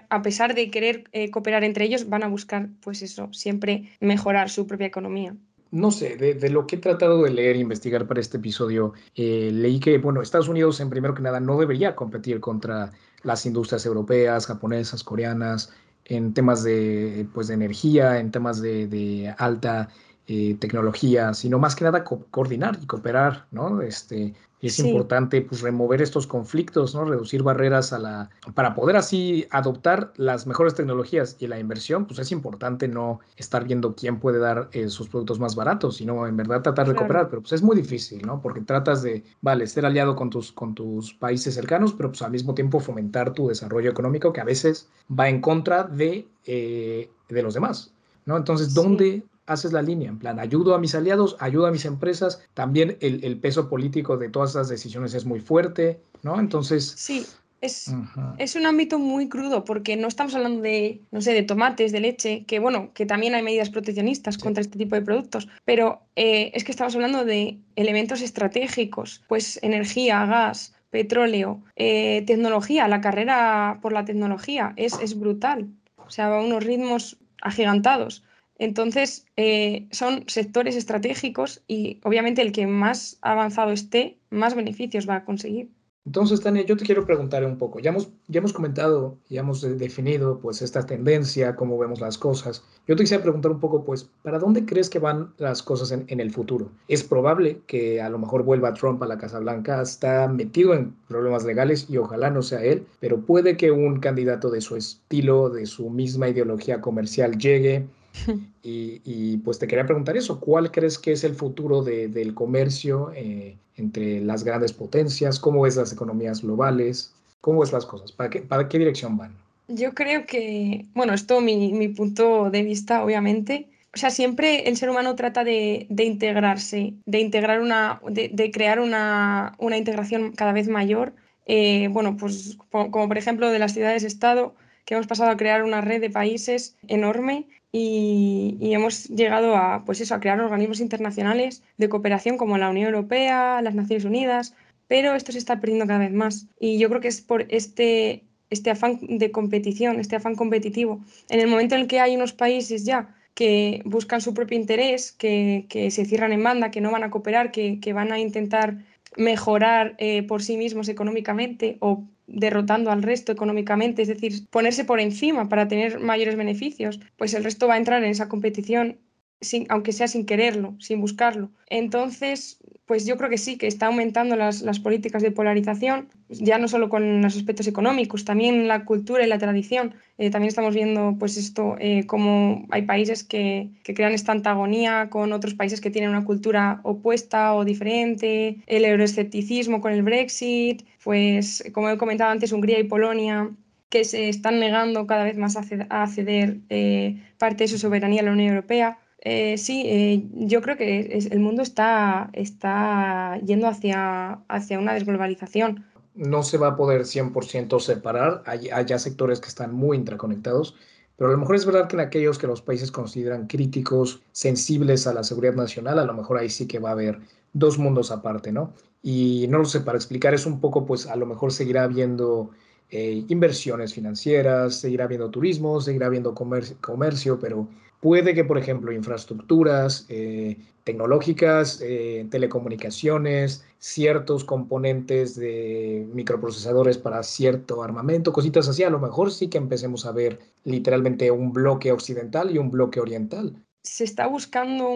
a 0.08 0.22
pesar 0.22 0.54
de 0.54 0.70
querer 0.70 1.04
cooperar 1.30 1.64
entre 1.64 1.84
ellos, 1.84 2.08
van 2.08 2.22
a 2.22 2.28
buscar, 2.28 2.68
pues 2.80 3.02
eso, 3.02 3.28
siempre 3.32 3.90
mejorar 4.00 4.48
su 4.48 4.66
propia 4.66 4.86
economía 4.86 5.34
no 5.70 5.90
sé, 5.90 6.16
de, 6.16 6.50
lo 6.50 6.66
que 6.66 6.76
he 6.76 6.78
tratado 6.78 7.22
de 7.22 7.30
leer 7.30 7.56
e 7.56 7.60
investigar 7.60 8.06
para 8.06 8.20
este 8.20 8.36
episodio, 8.36 8.94
eh, 9.14 9.50
leí 9.52 9.80
que, 9.80 9.98
bueno, 9.98 10.22
Estados 10.22 10.48
Unidos, 10.48 10.80
en 10.80 10.90
primero 10.90 11.14
que 11.14 11.22
nada, 11.22 11.40
no 11.40 11.58
debería 11.58 11.96
competir 11.96 12.40
contra 12.40 12.92
las 13.22 13.44
industrias 13.46 13.84
europeas, 13.84 14.46
japonesas, 14.46 15.02
coreanas, 15.02 15.72
en 16.08 16.34
temas 16.34 16.62
de, 16.62 17.28
pues, 17.34 17.48
de 17.48 17.54
energía, 17.54 18.18
en 18.18 18.30
temas 18.30 18.60
de, 18.60 19.34
alta 19.38 19.88
eh, 20.26 20.56
tecnología, 20.60 21.34
sino 21.34 21.58
más 21.58 21.76
que 21.76 21.84
nada 21.84 22.04
coordinar 22.04 22.78
y 22.82 22.86
cooperar, 22.86 23.46
¿no? 23.50 23.82
Este, 23.82 24.34
es 24.60 24.78
importante 24.78 25.42
pues 25.42 25.60
remover 25.60 26.00
estos 26.00 26.26
conflictos, 26.26 26.94
¿no? 26.94 27.04
Reducir 27.04 27.42
barreras 27.42 27.92
a 27.92 27.98
la 27.98 28.30
para 28.54 28.74
poder 28.74 28.96
así 28.96 29.46
adoptar 29.50 30.12
las 30.16 30.46
mejores 30.46 30.74
tecnologías 30.74 31.36
y 31.38 31.46
la 31.46 31.58
inversión, 31.58 32.06
pues 32.06 32.18
es 32.18 32.32
importante 32.32 32.88
no 32.88 33.20
estar 33.36 33.64
viendo 33.64 33.94
quién 33.94 34.18
puede 34.18 34.38
dar 34.38 34.68
eh, 34.72 34.88
sus 34.88 35.08
productos 35.08 35.38
más 35.38 35.54
baratos, 35.54 35.96
sino 35.96 36.26
en 36.26 36.36
verdad 36.36 36.62
tratar 36.62 36.88
de 36.88 36.94
cooperar, 36.94 37.28
pero 37.28 37.42
pues 37.42 37.52
es 37.52 37.62
muy 37.62 37.76
difícil, 37.76 38.26
¿no? 38.26 38.40
Porque 38.40 38.60
tratas 38.62 39.02
de, 39.02 39.24
vale, 39.40 39.66
ser 39.66 39.84
aliado 39.84 40.16
con 40.16 40.30
tus 40.30 40.52
con 40.52 40.74
tus 40.74 41.14
países 41.14 41.54
cercanos, 41.54 41.92
pero 41.92 42.10
pues 42.10 42.22
al 42.22 42.30
mismo 42.30 42.54
tiempo 42.54 42.80
fomentar 42.80 43.32
tu 43.32 43.48
desarrollo 43.48 43.90
económico 43.90 44.32
que 44.32 44.40
a 44.40 44.44
veces 44.44 44.88
va 45.08 45.28
en 45.28 45.40
contra 45.40 45.84
de 45.84 46.26
eh, 46.46 47.10
de 47.28 47.42
los 47.42 47.54
demás, 47.54 47.92
¿no? 48.24 48.36
Entonces, 48.36 48.72
¿dónde 48.72 49.24
haces 49.46 49.72
la 49.72 49.82
línea, 49.82 50.08
en 50.08 50.18
plan, 50.18 50.38
ayudo 50.38 50.74
a 50.74 50.78
mis 50.78 50.94
aliados, 50.94 51.36
ayudo 51.40 51.66
a 51.66 51.70
mis 51.70 51.84
empresas, 51.84 52.42
también 52.54 52.96
el, 53.00 53.38
peso 53.38 53.68
político 53.68 54.16
de 54.16 54.28
todas 54.28 54.50
esas 54.50 54.68
decisiones 54.68 55.14
es 55.14 55.24
muy 55.24 55.40
fuerte, 55.40 56.00
¿no? 56.22 56.38
Entonces... 56.40 56.94
Sí, 56.96 57.24
es, 57.60 57.92
es, 58.38 58.54
un 58.54 58.66
ámbito 58.66 58.98
muy 58.98 59.28
crudo 59.28 59.64
porque 59.64 59.96
no 59.96 60.08
estamos 60.08 60.34
hablando 60.34 60.62
de, 60.62 61.00
no 61.10 61.20
sé, 61.20 61.32
de 61.32 61.42
tomates, 61.42 61.90
de 61.90 62.00
leche, 62.00 62.44
que 62.44 62.58
bueno, 62.58 62.92
que 62.92 63.06
también 63.06 63.34
hay 63.34 63.42
medidas 63.42 63.70
proteccionistas 63.70 64.36
contra 64.36 64.60
este 64.60 64.78
tipo 64.78 64.94
de 64.94 65.02
productos, 65.02 65.48
pero 65.64 66.02
eh, 66.16 66.50
es 66.54 66.64
que 66.64 66.72
estamos 66.72 66.94
hablando 66.94 67.24
de 67.24 67.58
elementos 67.76 68.20
estratégicos, 68.20 69.22
pues 69.28 69.58
energía, 69.62 70.26
gas, 70.26 70.74
petróleo, 70.90 71.62
eh, 71.76 72.24
tecnología, 72.26 72.88
la 72.88 73.00
carrera 73.00 73.78
por 73.82 73.92
la 73.92 74.04
tecnología 74.04 74.72
es, 74.76 74.98
es 75.00 75.18
brutal, 75.18 75.68
o 75.96 76.10
sea, 76.10 76.28
va 76.28 76.40
a 76.40 76.44
unos 76.44 76.64
ritmos 76.64 77.18
agigantados. 77.42 78.22
Entonces, 78.58 79.26
eh, 79.36 79.86
son 79.90 80.24
sectores 80.28 80.76
estratégicos 80.76 81.62
y 81.66 82.00
obviamente 82.04 82.42
el 82.42 82.52
que 82.52 82.66
más 82.66 83.18
avanzado 83.20 83.72
esté, 83.72 84.18
más 84.30 84.54
beneficios 84.54 85.08
va 85.08 85.16
a 85.16 85.24
conseguir. 85.24 85.68
Entonces, 86.06 86.40
Tania, 86.40 86.64
yo 86.64 86.76
te 86.76 86.84
quiero 86.84 87.04
preguntar 87.04 87.44
un 87.44 87.58
poco. 87.58 87.80
Ya 87.80 87.90
hemos, 87.90 88.10
ya 88.28 88.38
hemos 88.38 88.52
comentado, 88.52 89.18
ya 89.28 89.40
hemos 89.40 89.60
definido 89.76 90.38
pues 90.38 90.62
esta 90.62 90.86
tendencia, 90.86 91.56
cómo 91.56 91.76
vemos 91.78 92.00
las 92.00 92.16
cosas. 92.16 92.62
Yo 92.86 92.94
te 92.94 93.02
quisiera 93.02 93.24
preguntar 93.24 93.50
un 93.50 93.58
poco, 93.58 93.84
pues, 93.84 94.08
¿para 94.22 94.38
dónde 94.38 94.64
crees 94.64 94.88
que 94.88 95.00
van 95.00 95.34
las 95.38 95.64
cosas 95.64 95.90
en, 95.90 96.04
en 96.06 96.20
el 96.20 96.30
futuro? 96.30 96.70
Es 96.86 97.02
probable 97.02 97.60
que 97.66 98.00
a 98.00 98.08
lo 98.08 98.18
mejor 98.18 98.44
vuelva 98.44 98.72
Trump 98.72 99.02
a 99.02 99.06
la 99.08 99.18
Casa 99.18 99.40
Blanca, 99.40 99.82
está 99.82 100.28
metido 100.28 100.74
en 100.74 100.94
problemas 101.08 101.44
legales 101.44 101.90
y 101.90 101.96
ojalá 101.96 102.30
no 102.30 102.40
sea 102.40 102.62
él, 102.62 102.86
pero 103.00 103.20
puede 103.22 103.56
que 103.56 103.72
un 103.72 103.98
candidato 103.98 104.48
de 104.48 104.60
su 104.60 104.76
estilo, 104.76 105.50
de 105.50 105.66
su 105.66 105.90
misma 105.90 106.28
ideología 106.28 106.80
comercial 106.80 107.36
llegue 107.36 107.84
Y, 108.62 109.36
pues 109.38 109.60
te 109.60 109.68
quería 109.68 109.86
preguntar 109.86 110.16
eso, 110.16 110.40
¿cuál 110.40 110.72
crees 110.72 110.98
que 110.98 111.12
es 111.12 111.22
el 111.22 111.34
futuro 111.34 111.82
del 111.82 112.34
comercio 112.34 113.12
eh, 113.14 113.56
entre 113.76 114.20
las 114.20 114.42
grandes 114.42 114.72
potencias? 114.72 115.38
¿Cómo 115.38 115.62
ves 115.62 115.76
las 115.76 115.92
economías 115.92 116.42
globales? 116.42 117.14
¿Cómo 117.40 117.60
ves 117.60 117.72
las 117.72 117.86
cosas? 117.86 118.10
¿Para 118.10 118.28
qué, 118.28 118.40
para 118.40 118.68
qué 118.68 118.78
dirección 118.78 119.16
van? 119.16 119.36
Yo 119.68 119.94
creo 119.94 120.26
que, 120.26 120.86
bueno, 120.94 121.12
esto 121.14 121.40
mi, 121.40 121.72
mi 121.72 121.88
punto 121.88 122.50
de 122.50 122.62
vista, 122.62 123.04
obviamente. 123.04 123.68
O 123.94 123.98
sea, 123.98 124.10
siempre 124.10 124.68
el 124.68 124.76
ser 124.76 124.90
humano 124.90 125.14
trata 125.14 125.42
de, 125.42 125.86
de 125.88 126.04
integrarse, 126.04 126.94
de 127.06 127.20
integrar 127.20 127.60
una, 127.60 128.00
de, 128.08 128.28
de 128.32 128.50
crear 128.50 128.78
una, 128.78 129.54
una, 129.58 129.76
integración 129.76 130.32
cada 130.32 130.52
vez 130.52 130.68
mayor. 130.68 131.14
Eh, 131.46 131.88
bueno, 131.90 132.16
pues 132.16 132.58
como 132.70 133.08
por 133.08 133.16
ejemplo 133.16 133.48
de 133.50 133.58
las 133.58 133.72
ciudades-estado, 133.72 134.54
que 134.84 134.94
hemos 134.94 135.06
pasado 135.06 135.30
a 135.30 135.36
crear 135.36 135.64
una 135.64 135.80
red 135.80 136.00
de 136.00 136.10
países 136.10 136.76
enorme 136.88 137.46
y, 137.78 138.72
hemos 138.72 139.04
llegado 139.08 139.54
a, 139.56 139.84
pues 139.84 140.00
eso, 140.00 140.14
a 140.14 140.20
crear 140.20 140.40
organismos 140.40 140.80
internacionales 140.80 141.62
de 141.76 141.88
cooperación 141.90 142.38
como 142.38 142.56
la 142.56 142.70
Unión 142.70 142.86
Europea, 142.86 143.60
las 143.62 143.74
Naciones 143.74 144.04
Unidas, 144.04 144.54
pero 144.88 145.14
esto 145.14 145.32
se 145.32 145.38
está 145.38 145.60
perdiendo 145.60 145.86
cada 145.86 145.98
vez 146.00 146.12
más. 146.12 146.46
Y 146.58 146.78
yo 146.78 146.88
creo 146.88 147.02
que 147.02 147.08
es 147.08 147.20
por 147.20 147.46
este, 147.50 148.24
este 148.48 148.70
afán 148.70 149.00
de 149.02 149.30
competición, 149.30 150.00
este 150.00 150.16
afán 150.16 150.36
competitivo. 150.36 151.04
En 151.28 151.40
el 151.40 151.48
momento 151.48 151.74
en 151.74 151.82
el 151.82 151.86
que 151.86 152.00
hay 152.00 152.16
unos 152.16 152.32
países 152.32 152.84
ya 152.84 153.14
que 153.34 153.82
buscan 153.84 154.22
su 154.22 154.32
propio 154.32 154.56
interés, 154.56 155.12
que, 155.12 155.66
que 155.68 155.90
se 155.90 156.06
cierran 156.06 156.32
en 156.32 156.42
banda, 156.42 156.70
que 156.70 156.80
no 156.80 156.90
van 156.90 157.04
a 157.04 157.10
cooperar, 157.10 157.50
que, 157.50 157.78
que 157.80 157.92
van 157.92 158.10
a 158.10 158.18
intentar 158.18 158.78
mejorar 159.18 159.94
eh, 159.98 160.22
por 160.22 160.42
sí 160.42 160.56
mismos 160.56 160.88
económicamente 160.88 161.76
o 161.80 162.04
derrotando 162.26 162.90
al 162.90 163.02
resto 163.02 163.32
económicamente, 163.32 164.02
es 164.02 164.08
decir, 164.08 164.48
ponerse 164.50 164.84
por 164.84 165.00
encima 165.00 165.48
para 165.48 165.68
tener 165.68 166.00
mayores 166.00 166.36
beneficios, 166.36 167.00
pues 167.16 167.34
el 167.34 167.44
resto 167.44 167.68
va 167.68 167.74
a 167.74 167.78
entrar 167.78 168.02
en 168.02 168.10
esa 168.10 168.28
competición 168.28 168.98
sin, 169.40 169.66
aunque 169.68 169.92
sea 169.92 170.08
sin 170.08 170.26
quererlo, 170.26 170.74
sin 170.78 171.00
buscarlo. 171.00 171.50
Entonces, 171.68 172.58
pues 172.86 173.04
yo 173.04 173.16
creo 173.16 173.28
que 173.28 173.38
sí, 173.38 173.58
que 173.58 173.66
está 173.66 173.86
aumentando 173.86 174.36
las, 174.36 174.62
políticas 174.80 175.22
de 175.22 175.32
polarización, 175.32 176.08
ya 176.28 176.58
no 176.58 176.68
solo 176.68 176.88
con 176.88 177.20
los 177.20 177.36
aspectos 177.36 177.66
económicos, 177.66 178.24
también 178.24 178.68
la 178.68 178.84
cultura 178.84 179.24
y 179.24 179.28
la 179.28 179.38
tradición. 179.38 179.94
Eh, 180.18 180.30
también 180.30 180.48
estamos 180.48 180.74
viendo, 180.74 181.16
pues 181.18 181.36
esto, 181.36 181.76
eh, 181.80 182.06
como 182.06 182.66
hay 182.70 182.82
países 182.82 183.24
que, 183.24 183.70
que, 183.82 183.94
crean 183.94 184.12
esta 184.12 184.32
antagonía 184.32 185.08
con 185.10 185.32
otros 185.32 185.54
países 185.54 185.80
que 185.80 185.90
tienen 185.90 186.10
una 186.10 186.24
cultura 186.24 186.80
opuesta 186.84 187.54
o 187.54 187.64
diferente, 187.64 188.58
el 188.66 188.84
euroescepticismo 188.84 189.80
con 189.80 189.92
el 189.92 190.02
Brexit, 190.02 190.84
pues 191.02 191.64
como 191.72 191.90
he 191.90 191.98
comentado 191.98 192.30
antes, 192.30 192.52
Hungría 192.52 192.78
y 192.78 192.84
Polonia 192.84 193.50
que 193.88 194.04
se 194.04 194.28
están 194.28 194.58
negando 194.60 195.06
cada 195.06 195.24
vez 195.24 195.36
más 195.36 195.56
a 195.56 196.06
ceder, 196.06 196.58
eh, 196.68 197.22
parte 197.38 197.64
de 197.64 197.68
su 197.68 197.78
soberanía 197.78 198.20
a 198.20 198.24
la 198.24 198.32
Unión 198.32 198.48
Europea. 198.50 198.98
Eh, 199.28 199.58
sí, 199.58 199.82
eh, 199.86 200.28
yo 200.34 200.62
creo 200.62 200.76
que 200.76 201.18
el 201.32 201.40
mundo 201.40 201.60
está, 201.60 202.30
está 202.32 203.40
yendo 203.44 203.66
hacia, 203.66 204.34
hacia 204.46 204.78
una 204.78 204.94
desglobalización. 204.94 205.84
No 206.14 206.44
se 206.44 206.58
va 206.58 206.68
a 206.68 206.76
poder 206.76 207.00
100% 207.00 207.80
separar, 207.80 208.44
hay, 208.46 208.68
hay 208.68 208.84
ya 208.84 209.00
sectores 209.00 209.40
que 209.40 209.48
están 209.48 209.74
muy 209.74 209.96
interconectados, 209.96 210.76
pero 211.16 211.30
a 211.30 211.32
lo 211.32 211.38
mejor 211.38 211.56
es 211.56 211.66
verdad 211.66 211.88
que 211.88 211.96
en 211.96 212.02
aquellos 212.02 212.38
que 212.38 212.46
los 212.46 212.62
países 212.62 212.92
consideran 212.92 213.48
críticos, 213.48 214.22
sensibles 214.30 215.08
a 215.08 215.12
la 215.12 215.24
seguridad 215.24 215.54
nacional, 215.54 215.98
a 215.98 216.04
lo 216.04 216.14
mejor 216.14 216.38
ahí 216.38 216.48
sí 216.48 216.68
que 216.68 216.78
va 216.78 216.90
a 216.90 216.92
haber 216.92 217.18
dos 217.52 217.78
mundos 217.78 218.12
aparte, 218.12 218.52
¿no? 218.52 218.74
Y 219.02 219.46
no 219.48 219.58
lo 219.58 219.64
sé, 219.64 219.80
para 219.80 219.98
explicar 219.98 220.34
es 220.34 220.46
un 220.46 220.60
poco, 220.60 220.86
pues 220.86 221.08
a 221.08 221.16
lo 221.16 221.26
mejor 221.26 221.52
seguirá 221.52 221.82
habiendo 221.82 222.50
eh, 222.90 223.24
inversiones 223.26 223.92
financieras, 223.92 224.76
seguirá 224.76 225.06
habiendo 225.06 225.30
turismo, 225.30 225.80
seguirá 225.80 226.06
habiendo 226.06 226.32
comercio, 226.32 227.40
pero 227.40 227.66
puede 228.00 228.34
que, 228.34 228.44
por 228.44 228.58
ejemplo, 228.58 228.92
infraestructuras 228.92 230.06
eh, 230.08 230.56
tecnológicas, 230.84 231.80
eh, 231.82 232.26
telecomunicaciones, 232.30 233.64
ciertos 233.78 234.44
componentes 234.44 235.36
de 235.36 236.06
microprocesadores 236.12 236.98
para 236.98 237.22
cierto 237.22 237.82
armamento, 237.82 238.32
cositas 238.32 238.68
así, 238.68 238.82
a 238.82 238.90
lo 238.90 238.98
mejor 238.98 239.30
sí 239.30 239.48
que 239.48 239.58
empecemos 239.58 240.06
a 240.06 240.12
ver 240.12 240.38
literalmente 240.64 241.30
un 241.30 241.52
bloque 241.52 241.92
occidental 241.92 242.54
y 242.54 242.58
un 242.58 242.70
bloque 242.70 243.00
oriental. 243.00 243.54
Se 243.82 244.04
está 244.04 244.26
buscando 244.26 244.90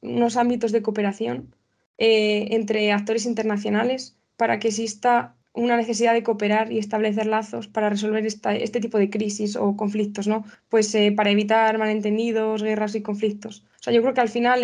unos 0.00 0.36
ámbitos 0.36 0.72
de 0.72 0.82
cooperación 0.82 1.54
entre 1.98 2.92
actores 2.92 3.24
internacionales 3.24 4.16
para 4.36 4.58
que 4.58 4.68
exista 4.68 5.35
una 5.56 5.76
necesidad 5.76 6.12
de 6.12 6.22
cooperar 6.22 6.70
y 6.70 6.78
establecer 6.78 7.26
lazos 7.26 7.66
para 7.66 7.90
resolver 7.90 8.24
este 8.24 8.80
tipo 8.80 8.98
de 8.98 9.10
crisis 9.10 9.56
o 9.56 9.76
conflictos, 9.76 10.28
¿no? 10.28 10.44
Pues 10.68 10.94
eh, 10.94 11.12
para 11.16 11.30
evitar 11.30 11.78
malentendidos, 11.78 12.62
guerras 12.62 12.94
y 12.94 13.02
conflictos. 13.02 13.64
O 13.80 13.82
sea, 13.82 13.92
yo 13.92 14.02
creo 14.02 14.14
que 14.14 14.20
al 14.20 14.28
final 14.28 14.60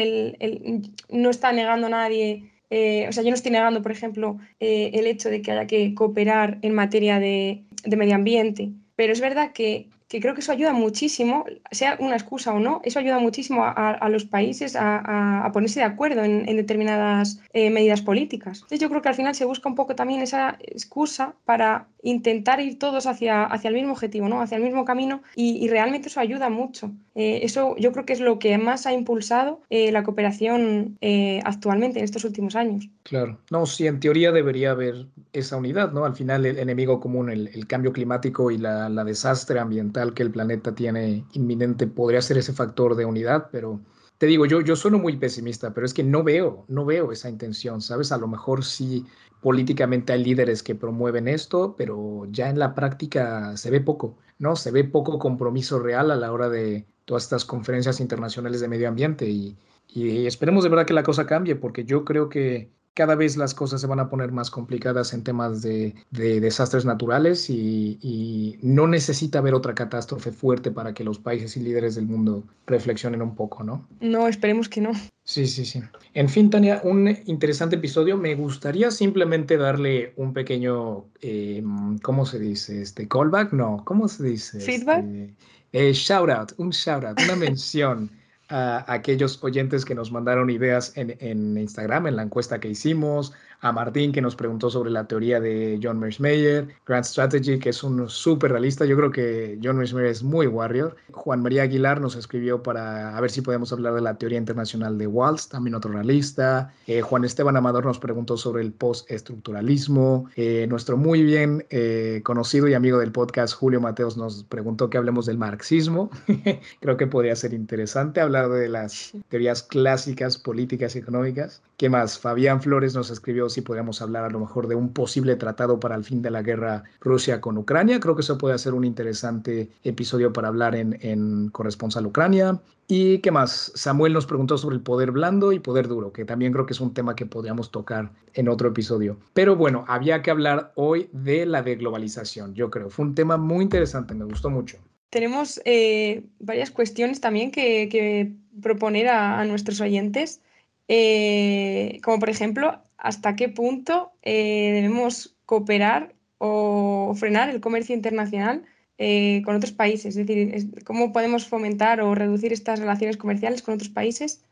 no 1.09 1.31
está 1.31 1.52
negando 1.52 1.88
nadie, 1.88 2.52
eh, 2.70 3.07
o 3.09 3.12
sea, 3.12 3.22
yo 3.22 3.31
no 3.31 3.37
estoy 3.37 3.52
negando, 3.52 3.83
por 3.83 3.92
ejemplo, 3.92 4.38
eh, 4.61 4.90
el 4.94 5.07
hecho 5.07 5.28
de 5.28 5.42
que 5.42 5.52
haya 5.52 5.66
que 5.66 5.94
cooperar 5.94 6.59
en 6.62 6.74
materia 6.74 7.18
de, 7.18 7.64
de 7.85 7.96
medio 7.96 8.14
ambiente, 8.14 8.70
pero 8.96 9.12
es 9.12 9.20
verdad 9.20 9.52
que 9.52 9.88
que 10.12 10.20
creo 10.20 10.35
que 10.35 10.42
eso 10.42 10.53
ayuda 10.53 10.75
muchísimo, 10.75 11.46
sea 11.70 11.96
una 11.98 12.16
excusa 12.16 12.53
o 12.53 12.59
no, 12.61 12.83
eso 12.85 12.98
ayuda 12.98 13.18
muchísimo 13.18 13.64
a, 13.64 14.09
los 14.11 14.27
países 14.27 14.77
a, 14.79 15.48
ponerse 15.55 15.81
de 15.81 15.87
acuerdo 15.87 16.22
en, 16.22 16.44
determinadas 16.55 17.40
eh, 17.55 17.70
medidas 17.70 18.03
políticas. 18.03 18.59
Entonces 18.59 18.81
yo 18.81 18.90
creo 18.90 19.01
que 19.01 19.09
al 19.09 19.14
final 19.14 19.35
se 19.35 19.46
busca 19.46 19.70
un 19.70 19.75
poco 19.75 19.94
también 19.94 20.20
esa 20.20 20.59
excusa 20.61 21.35
para 21.46 21.87
intentar 22.02 22.60
ir 22.60 22.78
todos 22.78 23.06
hacia, 23.06 23.44
hacia 23.44 23.68
el 23.68 23.74
mismo 23.74 23.92
objetivo, 23.92 24.28
¿no? 24.28 24.40
hacia 24.42 24.56
el 24.56 24.62
mismo 24.62 24.84
camino 24.84 25.22
y, 25.34 25.68
realmente 25.68 26.08
eso 26.08 26.20
ayuda 26.20 26.50
mucho. 26.50 26.90
Eh, 27.14 27.40
eso 27.44 27.76
yo 27.78 27.92
creo 27.92 28.04
que 28.04 28.12
es 28.12 28.20
lo 28.20 28.38
que 28.38 28.58
más 28.58 28.86
ha 28.86 28.92
impulsado 28.92 29.60
eh, 29.70 29.92
la 29.92 30.02
cooperación 30.02 30.98
actualmente 31.44 31.98
en 31.98 32.04
estos 32.04 32.24
últimos 32.24 32.56
años. 32.56 32.88
Claro, 33.04 33.38
no, 33.50 33.64
sí, 33.66 33.86
en 33.86 34.00
teoría 34.00 34.32
debería 34.32 34.72
haber 34.72 35.06
esa 35.32 35.56
unidad, 35.56 35.92
¿no? 35.92 36.04
Al 36.04 36.14
final 36.14 36.44
el 36.44 36.58
enemigo 36.58 37.00
común, 37.00 37.30
el, 37.30 37.66
cambio 37.66 37.92
climático 37.92 38.50
y 38.50 38.58
la, 38.58 38.88
la 38.88 39.04
desastre 39.04 39.58
ambiental 39.58 40.14
que 40.14 40.22
el 40.22 40.30
planeta 40.30 40.74
tiene 40.74 41.24
inminente 41.32 41.86
podría 41.86 42.20
ser 42.20 42.38
ese 42.38 42.52
factor 42.52 42.96
de 42.96 43.04
unidad, 43.04 43.48
pero 43.50 43.80
te 44.22 44.28
digo, 44.28 44.46
yo, 44.46 44.61
yo 44.61 44.76
sueno 44.76 45.00
muy 45.00 45.16
pesimista, 45.16 45.74
pero 45.74 45.85
es 45.85 45.92
que 45.92 46.04
no 46.04 46.22
veo, 46.22 46.64
no 46.68 46.85
veo 46.85 47.11
esa 47.11 47.28
intención, 47.28 47.80
¿sabes? 47.80 48.12
A 48.12 48.18
lo 48.18 48.28
mejor 48.28 48.64
sí 48.64 49.04
políticamente 49.40 50.12
hay 50.12 50.22
líderes 50.22 50.62
que 50.62 50.76
promueven 50.76 51.26
esto, 51.26 51.74
pero 51.76 52.28
ya 52.30 52.48
en 52.48 52.61
la 52.61 52.72
práctica 52.72 53.56
se 53.56 53.68
ve 53.72 53.80
poco, 53.80 54.16
¿no? 54.38 54.54
Se 54.54 54.70
ve 54.70 54.85
poco 54.85 55.18
compromiso 55.18 55.80
real 55.80 56.12
a 56.12 56.14
la 56.14 56.30
hora 56.30 56.48
de 56.48 56.87
todas 57.04 57.24
estas 57.24 57.44
conferencias 57.44 57.98
internacionales 57.98 58.61
de 58.61 58.68
medio 58.68 58.88
ambiente 58.88 59.28
y, 59.28 59.58
Y 59.88 60.24
esperemos 60.26 60.62
de 60.62 60.70
verdad 60.70 60.87
que 60.87 60.94
la 60.94 61.02
cosa 61.02 61.26
cambie, 61.26 61.56
porque 61.56 61.85
yo 61.85 62.04
creo 62.04 62.28
que 62.28 62.70
cada 62.94 63.14
vez 63.14 63.37
las 63.37 63.55
cosas 63.55 63.81
se 63.81 63.87
van 63.87 64.00
a 64.00 64.11
poner 64.11 64.33
más 64.33 64.50
complicadas 64.50 65.14
en 65.14 65.24
temas 65.24 65.62
de, 65.62 65.94
desastres 66.11 66.85
naturales 66.85 67.48
y, 67.48 68.59
no 68.62 68.87
necesita 68.87 69.38
haber 69.38 69.55
otra 69.55 69.74
catástrofe 69.74 70.31
fuerte 70.31 70.70
para 70.70 70.94
que 70.94 71.05
los 71.05 71.18
países 71.18 71.57
y 71.57 71.61
líderes 71.61 71.94
del 71.94 72.07
mundo 72.07 72.44
reflexionen 72.66 73.22
un 73.22 73.35
poco, 73.35 73.62
¿no? 73.62 73.87
No, 74.00 74.28
esperemos 74.28 74.68
que 74.68 74.81
no. 74.81 74.92
Sí, 75.24 75.46
sí, 75.46 75.64
sí. 75.64 75.83
En 76.14 76.28
fin, 76.28 76.50
Tania, 76.50 76.81
un 76.85 77.09
interesante 77.26 77.76
episodio. 77.76 78.16
Me 78.16 78.35
gustaría 78.35 78.90
simplemente 78.90 79.57
darle 79.57 80.12
un 80.16 80.33
pequeño, 80.33 81.07
eh, 81.20 81.62
¿cómo 82.02 82.26
se 82.26 82.38
dice? 82.38 82.83
Este 82.83 83.09
callback, 83.09 83.52
no, 83.52 83.83
¿cómo 83.85 84.09
se 84.09 84.24
dice? 84.24 84.61
Feedback. 84.61 85.05
Este, 85.05 85.35
eh, 85.72 85.92
shout 85.92 86.31
out, 86.31 86.52
un 86.59 86.70
shout 86.70 87.05
out, 87.05 87.20
una 87.24 87.37
mención 87.37 88.11
a 88.52 88.84
aquellos 88.92 89.42
oyentes 89.42 89.84
que 89.84 89.94
nos 89.94 90.12
mandaron 90.12 90.50
ideas 90.50 90.92
en, 90.96 91.16
en, 91.20 91.56
Instagram, 91.56 92.06
en 92.06 92.16
la 92.16 92.22
encuesta 92.22 92.60
que 92.60 92.68
hicimos, 92.68 93.32
a 93.62 93.70
Martín 93.70 94.11
que 94.12 94.20
nos 94.20 94.35
preguntó 94.35 94.70
sobre 94.70 94.90
la 94.90 95.07
teoría 95.07 95.40
de 95.40 95.79
John 95.81 95.98
Mersmeyer, 95.98 96.68
Grand 96.85 97.05
Strategy 97.05 97.59
que 97.61 97.70
es 97.70 97.83
un 97.85 98.09
súper 98.09 98.51
realista, 98.51 98.85
yo 98.85 98.96
creo 98.96 99.11
que 99.12 99.59
John 99.62 99.77
Mersmeyer 99.77 100.11
es 100.11 100.22
muy 100.22 100.48
warrior, 100.48 100.96
Juan 101.12 101.42
María 101.42 101.62
Aguilar 101.62 102.01
nos 102.01 102.16
escribió 102.16 102.62
para 102.62 103.16
a 103.16 103.20
ver 103.20 103.31
si 103.31 103.40
podemos 103.40 103.72
hablar 103.72 103.94
de 103.94 104.01
la 104.01 104.18
teoría 104.18 104.38
internacional 104.38 104.98
de 104.98 105.07
Waltz, 105.07 105.48
también 105.48 105.77
otro 105.77 105.92
realista, 105.92 106.75
eh, 106.88 107.03
Juan 107.03 107.25
Esteban 107.25 107.57
Amador 107.57 107.87
nos 107.87 108.01
preguntó 108.01 108.37
sobre 108.37 108.62
el 108.62 108.72
postestructuralismo, 108.72 110.29
eh, 110.35 110.66
nuestro 110.68 110.96
muy 110.96 111.22
bien 111.22 111.64
eh, 111.70 112.20
conocido 112.25 112.66
y 112.66 112.75
amigo 112.75 112.98
del 112.98 113.12
podcast 113.12 113.55
Julio 113.55 113.81
Mateos 113.81 114.16
nos 114.16 114.42
preguntó 114.42 114.90
que 114.90 114.98
hablemos 114.98 115.27
del 115.27 115.38
marxismo, 115.38 116.11
creo 116.81 116.96
que 116.96 117.07
podría 117.07 117.37
ser 117.37 117.55
interesante 117.55 118.20
hablar 118.20 118.48
de 118.48 118.68
las 118.68 119.12
teorías 119.29 119.62
clásicas 119.62 120.37
políticas 120.37 120.96
y 120.96 120.98
económicas. 120.98 121.62
¿Qué 121.77 121.88
más? 121.88 122.18
Fabián 122.18 122.61
Flores 122.61 122.94
nos 122.94 123.11
escribió 123.11 123.48
si 123.52 123.60
podríamos 123.60 124.02
hablar 124.02 124.24
a 124.24 124.30
lo 124.30 124.40
mejor 124.40 124.66
de 124.66 124.74
un 124.74 124.92
posible 124.92 125.36
tratado 125.36 125.78
para 125.78 125.94
el 125.94 126.04
fin 126.04 126.22
de 126.22 126.30
la 126.30 126.42
guerra 126.42 126.84
Rusia 127.00 127.40
con 127.40 127.58
Ucrania. 127.58 128.00
Creo 128.00 128.14
que 128.16 128.22
eso 128.22 128.38
puede 128.38 128.58
ser 128.58 128.74
un 128.74 128.84
interesante 128.84 129.70
episodio 129.84 130.32
para 130.32 130.48
hablar 130.48 130.74
en, 130.74 130.98
en 131.00 131.48
Corresponsal 131.50 132.06
Ucrania. 132.06 132.60
¿Y 132.88 133.18
qué 133.18 133.30
más? 133.30 133.72
Samuel 133.74 134.12
nos 134.12 134.26
preguntó 134.26 134.58
sobre 134.58 134.76
el 134.76 134.82
poder 134.82 135.12
blando 135.12 135.52
y 135.52 135.60
poder 135.60 135.88
duro, 135.88 136.12
que 136.12 136.24
también 136.24 136.52
creo 136.52 136.66
que 136.66 136.72
es 136.72 136.80
un 136.80 136.92
tema 136.92 137.14
que 137.14 137.26
podríamos 137.26 137.70
tocar 137.70 138.10
en 138.34 138.48
otro 138.48 138.68
episodio. 138.68 139.16
Pero 139.32 139.56
bueno, 139.56 139.84
había 139.88 140.20
que 140.22 140.30
hablar 140.30 140.72
hoy 140.74 141.08
de 141.12 141.46
la 141.46 141.62
deglobalización, 141.62 142.54
yo 142.54 142.70
creo. 142.70 142.90
Fue 142.90 143.04
un 143.04 143.14
tema 143.14 143.36
muy 143.36 143.62
interesante, 143.62 144.14
me 144.14 144.24
gustó 144.24 144.50
mucho. 144.50 144.78
Tenemos 145.10 145.60
eh, 145.64 146.24
varias 146.40 146.70
cuestiones 146.70 147.20
también 147.20 147.50
que, 147.50 148.32
proponer 148.60 149.08
a 149.08 149.44
nuestros 149.44 149.80
oyentes. 149.80 150.42
Eh, 150.88 152.00
como 152.02 152.18
por 152.18 152.28
ejemplo, 152.28 152.82
hasta 153.02 153.34
qué 153.34 153.48
punto 153.48 154.12
eh, 154.22 154.70
debemos 154.74 155.34
cooperar 155.44 156.14
o 156.38 157.14
frenar 157.16 157.50
el 157.50 157.60
comercio 157.60 157.96
internacional 157.96 158.64
eh, 158.96 159.42
con 159.44 159.56
otros 159.56 159.72
países, 159.72 160.16
es 160.16 160.26
decir, 160.26 160.84
cómo 160.84 161.12
podemos 161.12 161.48
fomentar 161.48 162.00
o 162.00 162.14
reducir 162.14 162.52
estas 162.52 162.78
relaciones 162.78 163.16
comerciales 163.16 163.62
con 163.62 163.74
otros 163.74 163.90
países. 163.90 164.44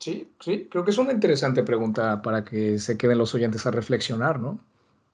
Sí, 0.00 0.28
sí, 0.40 0.66
creo 0.68 0.84
que 0.84 0.90
es 0.90 0.98
una 0.98 1.12
interesante 1.12 1.62
pregunta 1.62 2.20
para 2.22 2.44
que 2.44 2.80
se 2.80 2.96
queden 2.98 3.18
los 3.18 3.36
oyentes 3.36 3.64
a 3.66 3.70
reflexionar, 3.70 4.40
¿no? 4.40 4.58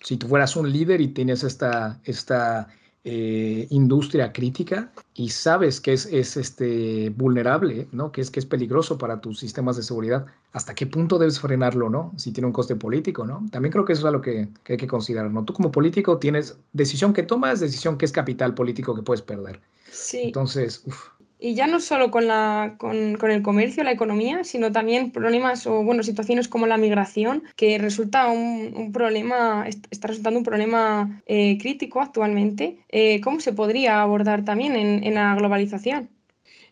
Si 0.01 0.17
tú 0.17 0.27
fueras 0.27 0.57
un 0.57 0.73
líder 0.73 1.03
y 1.03 1.09
tienes 1.09 1.45
esta, 1.45 2.01
esta 2.05 2.69
eh, 3.05 3.67
industria 3.71 4.33
crítica 4.33 4.93
y 5.15 5.31
sabes 5.31 5.81
que 5.81 5.93
es, 5.93 6.07
es, 6.07 6.37
este, 6.37 7.11
vulnerable, 7.11 7.89
¿no? 7.93 8.13
que, 8.13 8.21
es, 8.21 8.31
que 8.31 8.41
es 8.41 8.47
peligroso 8.47 8.99
para 8.99 9.21
tus 9.21 9.39
sistemas 9.39 9.77
de 9.77 9.83
seguridad, 9.83 10.27
¿hasta 10.53 10.75
qué 10.75 10.87
punto 10.87 11.19
debes 11.19 11.41
frenarlo? 11.41 11.89
¿no? 11.89 12.13
Si 12.17 12.33
tiene 12.33 12.47
un 12.47 12.53
coste 12.53 12.77
político. 12.77 13.25
¿no? 13.25 13.47
También 13.51 13.73
creo 13.73 13.85
que 13.85 13.93
eso 13.93 14.03
es 14.03 14.07
algo 14.07 14.21
que, 14.21 14.49
que 14.65 14.75
hay 14.75 14.79
que 14.79 14.87
considerar. 14.87 15.31
¿no? 15.31 15.45
Tú 15.45 15.53
como 15.53 15.71
político 15.71 16.19
tienes 16.19 16.59
decisión 16.73 17.13
que 17.13 17.23
tomas, 17.23 17.61
decisión 17.61 17.97
que 17.99 18.05
es 18.05 18.13
capital 18.13 18.55
político 18.55 18.95
que 18.95 19.03
puedes 19.03 19.23
perder. 19.23 19.61
Sí. 19.91 20.23
Entonces, 20.25 20.83
uff 20.87 21.18
y 21.39 21.55
ya 21.55 21.67
no 21.67 21.81
solo 21.81 22.11
con, 22.11 22.27
la, 22.27 22.75
con, 22.79 23.17
con, 23.17 23.31
el 23.31 23.43
comercio, 23.43 23.85
la 23.85 23.93
economía, 23.93 24.45
sino 24.45 24.73
también 24.73 25.13
problemas 25.13 25.67
o 25.67 25.83
bueno, 25.83 26.03
situaciones 26.03 26.49
como 26.49 26.67
la 26.67 26.77
migración, 26.77 27.45
que 27.57 27.79
resulta 27.79 28.29
un, 28.29 28.73
un 28.75 28.93
problema, 28.93 29.67
está 29.91 30.09
resultando 30.09 30.39
un 30.39 30.45
problema 30.45 31.23
eh, 31.27 31.59
crítico 31.61 32.01
actualmente. 32.01 32.79
Eh, 32.89 33.21
¿Cómo 33.21 33.41
se 33.41 33.53
podría 33.53 34.03
abordar 34.03 34.45
también 34.45 34.75
en, 34.75 35.05
en, 35.05 35.15
la 35.15 35.35
globalización? 35.37 36.09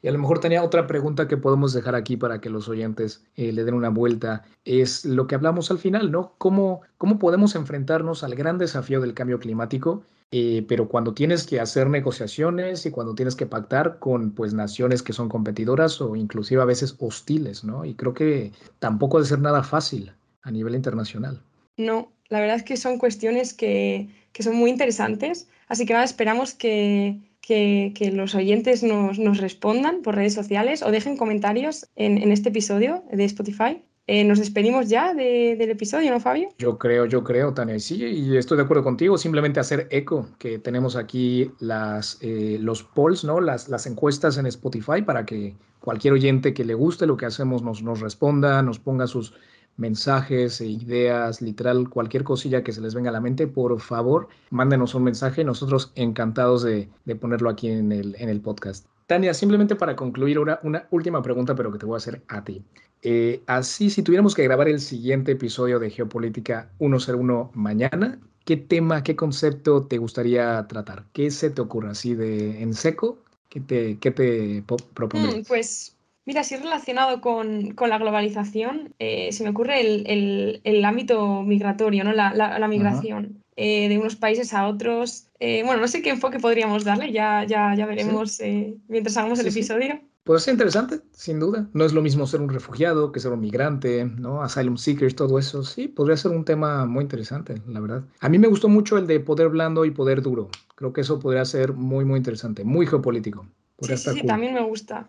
Y 0.02 0.08
a 0.08 0.12
lo 0.12 0.18
mejor 0.18 0.40
tenía 0.40 0.62
otra 0.62 0.86
pregunta 0.86 1.26
que 1.26 1.36
podemos 1.36 1.72
dejar 1.72 1.94
aquí 1.94 2.16
para 2.16 2.40
que 2.40 2.50
los 2.50 2.68
oyentes 2.68 3.24
eh, 3.36 3.52
le 3.52 3.64
den 3.64 3.74
una 3.74 3.88
vuelta. 3.88 4.44
Es 4.64 5.04
lo 5.04 5.26
que 5.26 5.34
hablamos 5.34 5.70
al 5.70 5.78
final, 5.78 6.10
¿no? 6.10 6.34
¿Cómo, 6.38 6.82
¿Cómo 6.98 7.18
podemos 7.18 7.54
enfrentarnos 7.54 8.22
al 8.22 8.34
gran 8.34 8.58
desafío 8.58 9.00
del 9.00 9.14
cambio 9.14 9.38
climático 9.38 10.02
eh, 10.32 10.64
pero 10.66 10.88
cuando 10.88 11.14
tienes 11.14 11.46
que 11.46 11.60
hacer 11.60 11.88
negociaciones 11.88 12.84
y 12.84 12.90
cuando 12.90 13.14
tienes 13.14 13.36
que 13.36 13.46
pactar 13.46 13.98
con 14.00 14.32
pues 14.32 14.54
naciones 14.54 15.02
que 15.02 15.12
son 15.12 15.28
competidoras 15.28 16.00
o 16.00 16.16
inclusive 16.16 16.60
a 16.60 16.64
veces 16.64 16.96
hostiles, 16.98 17.62
¿no? 17.62 17.84
Y 17.84 17.94
creo 17.94 18.12
que 18.12 18.52
tampoco 18.80 19.18
debe 19.18 19.28
ser 19.28 19.38
nada 19.38 19.62
fácil 19.62 20.12
a 20.42 20.50
nivel 20.50 20.74
internacional. 20.74 21.40
No, 21.76 22.10
la 22.28 22.40
verdad 22.40 22.56
es 22.56 22.64
que 22.64 22.76
son 22.76 22.98
cuestiones 22.98 23.54
que, 23.54 24.08
que 24.32 24.42
son 24.42 24.56
muy 24.56 24.70
interesantes, 24.70 25.48
así 25.68 25.86
que 25.86 25.92
nada, 25.92 26.04
esperamos 26.04 26.54
que, 26.54 27.20
que, 27.40 27.92
que 27.94 28.10
los 28.10 28.34
oyentes 28.34 28.82
nos, 28.82 29.20
nos, 29.20 29.38
respondan 29.38 30.02
por 30.02 30.16
redes 30.16 30.34
sociales 30.34 30.82
o 30.82 30.90
dejen 30.90 31.16
comentarios 31.16 31.86
en, 31.94 32.18
en 32.18 32.32
este 32.32 32.48
episodio 32.48 33.04
de 33.12 33.24
Spotify. 33.24 33.82
Eh, 34.08 34.22
nos 34.22 34.38
despedimos 34.38 34.88
ya 34.88 35.14
de, 35.14 35.56
del 35.58 35.70
episodio, 35.70 36.12
¿no, 36.12 36.20
Fabio? 36.20 36.50
Yo 36.58 36.78
creo, 36.78 37.06
yo 37.06 37.24
creo, 37.24 37.52
Tania. 37.52 37.78
Sí, 37.80 38.04
y 38.04 38.36
estoy 38.36 38.56
de 38.56 38.62
acuerdo 38.62 38.84
contigo. 38.84 39.18
Simplemente 39.18 39.58
hacer 39.58 39.88
eco, 39.90 40.28
que 40.38 40.60
tenemos 40.60 40.94
aquí 40.94 41.50
las, 41.58 42.18
eh, 42.20 42.58
los 42.60 42.84
polls, 42.84 43.24
¿no? 43.24 43.40
Las, 43.40 43.86
encuestas 43.86 44.38
en 44.38 44.46
Spotify 44.46 45.02
para 45.02 45.26
que 45.26 45.56
cualquier 45.80 46.14
oyente 46.14 46.54
que 46.54 46.64
le 46.64 46.74
guste 46.74 47.06
lo 47.06 47.16
que 47.16 47.26
hacemos 47.26 47.62
nos, 47.62 48.00
responda, 48.00 48.62
nos 48.62 48.78
ponga 48.78 49.08
sus 49.08 49.34
mensajes 49.76 50.60
e 50.60 50.66
ideas, 50.66 51.42
literal, 51.42 51.90
cualquier 51.90 52.22
cosilla 52.22 52.62
que 52.62 52.72
se 52.72 52.80
les 52.80 52.94
venga 52.94 53.10
a 53.10 53.12
la 53.12 53.20
mente, 53.20 53.48
por 53.48 53.78
favor, 53.80 54.28
mándenos 54.50 54.94
un 54.94 55.02
mensaje. 55.02 55.42
Nosotros 55.42 55.90
encantados 55.96 56.62
de, 56.62 56.88
de 57.04 57.16
ponerlo 57.16 57.50
aquí 57.50 57.70
en 57.70 57.90
el, 57.90 58.14
en 58.20 58.28
el 58.28 58.40
podcast. 58.40 58.86
Tania, 59.06 59.34
simplemente 59.34 59.76
para 59.76 59.94
concluir, 59.94 60.38
una, 60.38 60.58
una 60.62 60.86
última 60.90 61.22
pregunta, 61.22 61.54
pero 61.54 61.72
que 61.72 61.78
te 61.78 61.86
voy 61.86 61.94
a 61.94 61.98
hacer 61.98 62.22
a 62.28 62.42
ti. 62.44 62.64
Eh, 63.02 63.42
así, 63.46 63.90
si 63.90 64.02
tuviéramos 64.02 64.34
que 64.34 64.42
grabar 64.42 64.68
el 64.68 64.80
siguiente 64.80 65.32
episodio 65.32 65.78
de 65.78 65.90
Geopolítica 65.90 66.70
101 66.78 67.50
mañana, 67.54 68.18
¿qué 68.44 68.56
tema, 68.56 69.02
qué 69.02 69.16
concepto 69.16 69.86
te 69.86 69.98
gustaría 69.98 70.66
tratar? 70.68 71.04
¿Qué 71.12 71.30
se 71.30 71.50
te 71.50 71.60
ocurre 71.60 71.90
así 71.90 72.14
de 72.14 72.62
en 72.62 72.74
seco? 72.74 73.18
¿Qué 73.48 73.60
te, 73.60 73.98
qué 73.98 74.10
te 74.10 74.64
propondrías? 74.94 75.38
Mm, 75.38 75.42
pues 75.46 75.96
mira, 76.24 76.42
si 76.42 76.54
es 76.54 76.62
relacionado 76.62 77.20
con, 77.20 77.72
con 77.74 77.90
la 77.90 77.98
globalización, 77.98 78.94
eh, 78.98 79.30
se 79.32 79.44
me 79.44 79.50
ocurre 79.50 79.80
el, 79.80 80.04
el, 80.06 80.60
el, 80.64 80.84
ámbito 80.84 81.42
migratorio, 81.42 82.02
¿no? 82.04 82.12
la, 82.12 82.34
la, 82.34 82.58
la 82.58 82.68
migración. 82.68 83.42
Eh, 83.58 83.88
de 83.88 83.96
unos 83.96 84.16
países 84.16 84.52
a 84.52 84.68
otros. 84.68 85.28
Eh, 85.40 85.62
bueno, 85.64 85.80
no 85.80 85.88
sé 85.88 86.02
qué 86.02 86.10
enfoque 86.10 86.38
podríamos 86.38 86.84
darle, 86.84 87.10
ya, 87.10 87.44
ya, 87.44 87.74
ya 87.74 87.86
veremos 87.86 88.32
¿Sí? 88.32 88.76
mientras 88.86 89.16
hagamos 89.16 89.38
el 89.38 89.46
episodio. 89.46 89.94
Sí. 89.94 90.08
Puede 90.26 90.40
ser 90.40 90.54
interesante, 90.54 91.02
sin 91.12 91.38
duda. 91.38 91.70
No 91.72 91.84
es 91.84 91.92
lo 91.92 92.02
mismo 92.02 92.26
ser 92.26 92.40
un 92.40 92.48
refugiado 92.48 93.12
que 93.12 93.20
ser 93.20 93.30
un 93.30 93.38
migrante, 93.38 94.04
¿no? 94.04 94.42
Asylum 94.42 94.76
seekers, 94.76 95.14
todo 95.14 95.38
eso. 95.38 95.62
Sí, 95.62 95.86
podría 95.86 96.16
ser 96.16 96.32
un 96.32 96.44
tema 96.44 96.84
muy 96.84 97.04
interesante, 97.04 97.62
la 97.68 97.78
verdad. 97.78 98.02
A 98.18 98.28
mí 98.28 98.36
me 98.36 98.48
gustó 98.48 98.68
mucho 98.68 98.98
el 98.98 99.06
de 99.06 99.20
poder 99.20 99.50
blando 99.50 99.84
y 99.84 99.92
poder 99.92 100.22
duro. 100.22 100.48
Creo 100.74 100.92
que 100.92 101.02
eso 101.02 101.20
podría 101.20 101.44
ser 101.44 101.74
muy, 101.74 102.04
muy 102.04 102.16
interesante, 102.16 102.64
muy 102.64 102.88
geopolítico. 102.88 103.46
Podría 103.76 103.96
sí, 103.98 104.10
sí, 104.10 104.18
cool. 104.18 104.26
también 104.26 104.54
me 104.54 104.64
gusta. 104.64 105.08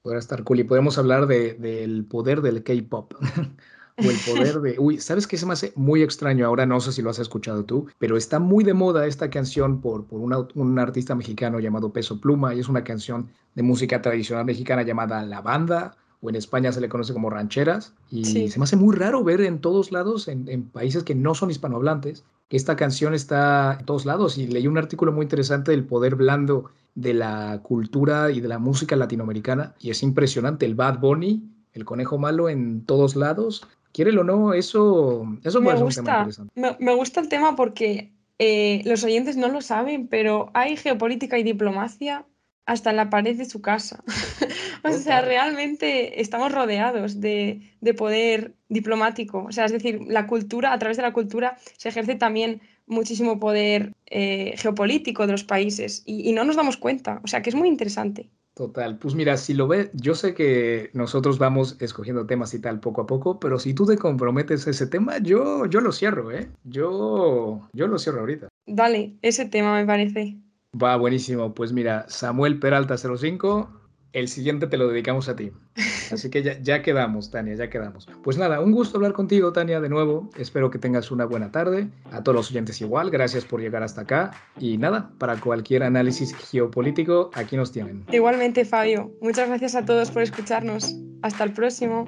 Podría 0.00 0.20
estar 0.20 0.42
cool. 0.44 0.60
Y 0.60 0.64
podemos 0.64 0.96
hablar 0.96 1.26
de, 1.26 1.52
del 1.52 2.06
poder 2.06 2.40
del 2.40 2.62
K-pop. 2.62 3.12
o 3.96 4.02
el 4.02 4.16
poder 4.26 4.60
de... 4.60 4.76
Uy, 4.78 4.98
¿sabes 4.98 5.26
qué 5.26 5.36
se 5.36 5.46
me 5.46 5.52
hace 5.52 5.72
muy 5.76 6.02
extraño 6.02 6.46
ahora? 6.46 6.66
No 6.66 6.80
sé 6.80 6.92
si 6.92 7.02
lo 7.02 7.10
has 7.10 7.18
escuchado 7.18 7.64
tú, 7.64 7.86
pero 7.98 8.16
está 8.16 8.40
muy 8.40 8.64
de 8.64 8.74
moda 8.74 9.06
esta 9.06 9.30
canción 9.30 9.80
por, 9.80 10.06
por 10.06 10.20
una, 10.20 10.46
un 10.54 10.78
artista 10.78 11.14
mexicano 11.14 11.60
llamado 11.60 11.92
Peso 11.92 12.20
Pluma 12.20 12.54
y 12.54 12.60
es 12.60 12.68
una 12.68 12.84
canción 12.84 13.28
de 13.54 13.62
música 13.62 14.02
tradicional 14.02 14.44
mexicana 14.44 14.82
llamada 14.82 15.24
La 15.24 15.40
Banda 15.40 15.96
o 16.20 16.30
en 16.30 16.36
España 16.36 16.72
se 16.72 16.80
le 16.80 16.88
conoce 16.88 17.12
como 17.12 17.30
rancheras 17.30 17.92
y 18.10 18.24
sí. 18.24 18.48
se 18.48 18.58
me 18.58 18.64
hace 18.64 18.76
muy 18.76 18.96
raro 18.96 19.22
ver 19.22 19.42
en 19.42 19.60
todos 19.60 19.92
lados, 19.92 20.26
en, 20.26 20.48
en 20.48 20.64
países 20.64 21.04
que 21.04 21.14
no 21.14 21.34
son 21.34 21.50
hispanohablantes, 21.50 22.24
que 22.48 22.56
esta 22.56 22.76
canción 22.76 23.14
está 23.14 23.76
en 23.78 23.86
todos 23.86 24.06
lados 24.06 24.38
y 24.38 24.46
leí 24.46 24.66
un 24.66 24.78
artículo 24.78 25.12
muy 25.12 25.24
interesante 25.24 25.70
del 25.70 25.84
poder 25.84 26.14
blando 26.14 26.70
de 26.94 27.12
la 27.12 27.60
cultura 27.62 28.30
y 28.30 28.40
de 28.40 28.48
la 28.48 28.58
música 28.58 28.96
latinoamericana 28.96 29.74
y 29.80 29.90
es 29.90 30.02
impresionante 30.02 30.64
el 30.64 30.74
Bad 30.74 30.98
Bunny 30.98 31.50
el 31.72 31.84
conejo 31.84 32.18
malo 32.18 32.48
en 32.48 32.84
todos 32.86 33.16
lados 33.16 33.66
quiérelo 33.94 34.22
o 34.22 34.24
no, 34.24 34.52
eso, 34.52 35.24
eso 35.44 35.60
me 35.60 35.70
puede 35.70 35.84
gusta, 35.84 35.94
ser 35.94 36.02
un 36.02 36.06
tema 36.06 36.18
interesante. 36.18 36.60
Me, 36.60 36.76
me, 36.80 36.94
gusta 36.94 37.20
el 37.20 37.28
tema 37.28 37.54
porque 37.54 38.12
eh, 38.40 38.82
los 38.84 39.04
oyentes 39.04 39.36
no 39.36 39.48
lo 39.48 39.62
saben, 39.62 40.08
pero 40.08 40.50
hay 40.52 40.76
geopolítica 40.76 41.38
y 41.38 41.44
diplomacia 41.44 42.26
hasta 42.66 42.90
en 42.90 42.96
la 42.96 43.08
pared 43.08 43.36
de 43.36 43.44
su 43.44 43.62
casa. 43.62 44.02
o 44.84 44.92
sea, 44.92 45.20
realmente 45.20 46.20
estamos 46.20 46.50
rodeados 46.50 47.20
de, 47.20 47.62
poder 47.96 48.54
diplomático. 48.68 49.44
O 49.44 49.52
sea, 49.52 49.66
es 49.66 49.72
decir, 49.72 50.00
la 50.08 50.26
cultura, 50.26 50.72
a 50.72 50.78
través 50.78 50.96
de 50.96 51.04
la 51.04 51.12
cultura 51.12 51.56
se 51.76 51.90
ejerce 51.90 52.16
también 52.16 52.62
muchísimo 52.86 53.38
poder 53.38 53.92
eh, 54.06 54.54
geopolítico 54.56 55.26
de 55.26 55.32
los 55.32 55.44
países 55.44 56.02
y, 56.04 56.28
y 56.28 56.32
no 56.32 56.44
nos 56.44 56.56
damos 56.56 56.76
cuenta. 56.76 57.20
O 57.22 57.28
sea, 57.28 57.42
que 57.42 57.50
es 57.50 57.56
muy 57.56 57.68
interesante. 57.68 58.28
Total, 58.54 58.98
pues 58.98 59.16
mira, 59.16 59.36
si 59.36 59.52
lo 59.52 59.66
ves, 59.66 59.90
yo 59.94 60.14
sé 60.14 60.32
que 60.32 60.90
nosotros 60.92 61.40
vamos 61.40 61.76
escogiendo 61.80 62.24
temas 62.24 62.54
y 62.54 62.60
tal 62.60 62.78
poco 62.78 63.00
a 63.00 63.06
poco, 63.06 63.40
pero 63.40 63.58
si 63.58 63.74
tú 63.74 63.84
te 63.84 63.98
comprometes 63.98 64.66
a 64.68 64.70
ese 64.70 64.86
tema, 64.86 65.18
yo, 65.18 65.66
yo 65.66 65.80
lo 65.80 65.90
cierro, 65.90 66.30
¿eh? 66.30 66.48
Yo, 66.62 67.68
yo 67.72 67.88
lo 67.88 67.98
cierro 67.98 68.20
ahorita. 68.20 68.46
Dale, 68.66 69.16
ese 69.22 69.46
tema 69.46 69.74
me 69.74 69.84
parece. 69.84 70.36
Va, 70.80 70.96
buenísimo. 70.96 71.52
Pues 71.52 71.72
mira, 71.72 72.06
Samuel 72.08 72.60
Peralta 72.60 72.96
05, 72.96 73.68
el 74.14 74.28
siguiente 74.28 74.66
te 74.68 74.78
lo 74.78 74.88
dedicamos 74.88 75.28
a 75.28 75.36
ti. 75.36 75.50
Así 76.12 76.30
que 76.30 76.42
ya, 76.42 76.58
ya, 76.60 76.82
quedamos, 76.82 77.30
Tania, 77.30 77.54
ya 77.54 77.68
quedamos. 77.68 78.08
Pues 78.22 78.38
nada, 78.38 78.60
un 78.60 78.72
gusto 78.72 78.96
hablar 78.96 79.12
contigo, 79.12 79.52
Tania, 79.52 79.80
de 79.80 79.88
nuevo. 79.88 80.30
Espero 80.38 80.70
que 80.70 80.78
tengas 80.78 81.10
una 81.10 81.26
buena 81.26 81.50
tarde. 81.50 81.88
A 82.12 82.22
todos 82.22 82.36
los 82.36 82.50
oyentes 82.50 82.80
igual, 82.80 83.10
gracias 83.10 83.44
por 83.44 83.60
llegar 83.60 83.82
hasta 83.82 84.02
acá. 84.02 84.30
Y 84.58 84.78
nada, 84.78 85.10
para 85.18 85.38
cualquier 85.40 85.82
análisis 85.82 86.34
geopolítico, 86.34 87.30
aquí 87.34 87.56
nos 87.56 87.72
tienen. 87.72 88.04
Igualmente, 88.12 88.64
Fabio. 88.64 89.12
Muchas 89.20 89.48
gracias 89.48 89.74
a 89.74 89.84
todos 89.84 90.10
por 90.10 90.22
escucharnos. 90.22 90.94
Hasta 91.22 91.44
el 91.44 91.52
próximo. 91.52 92.06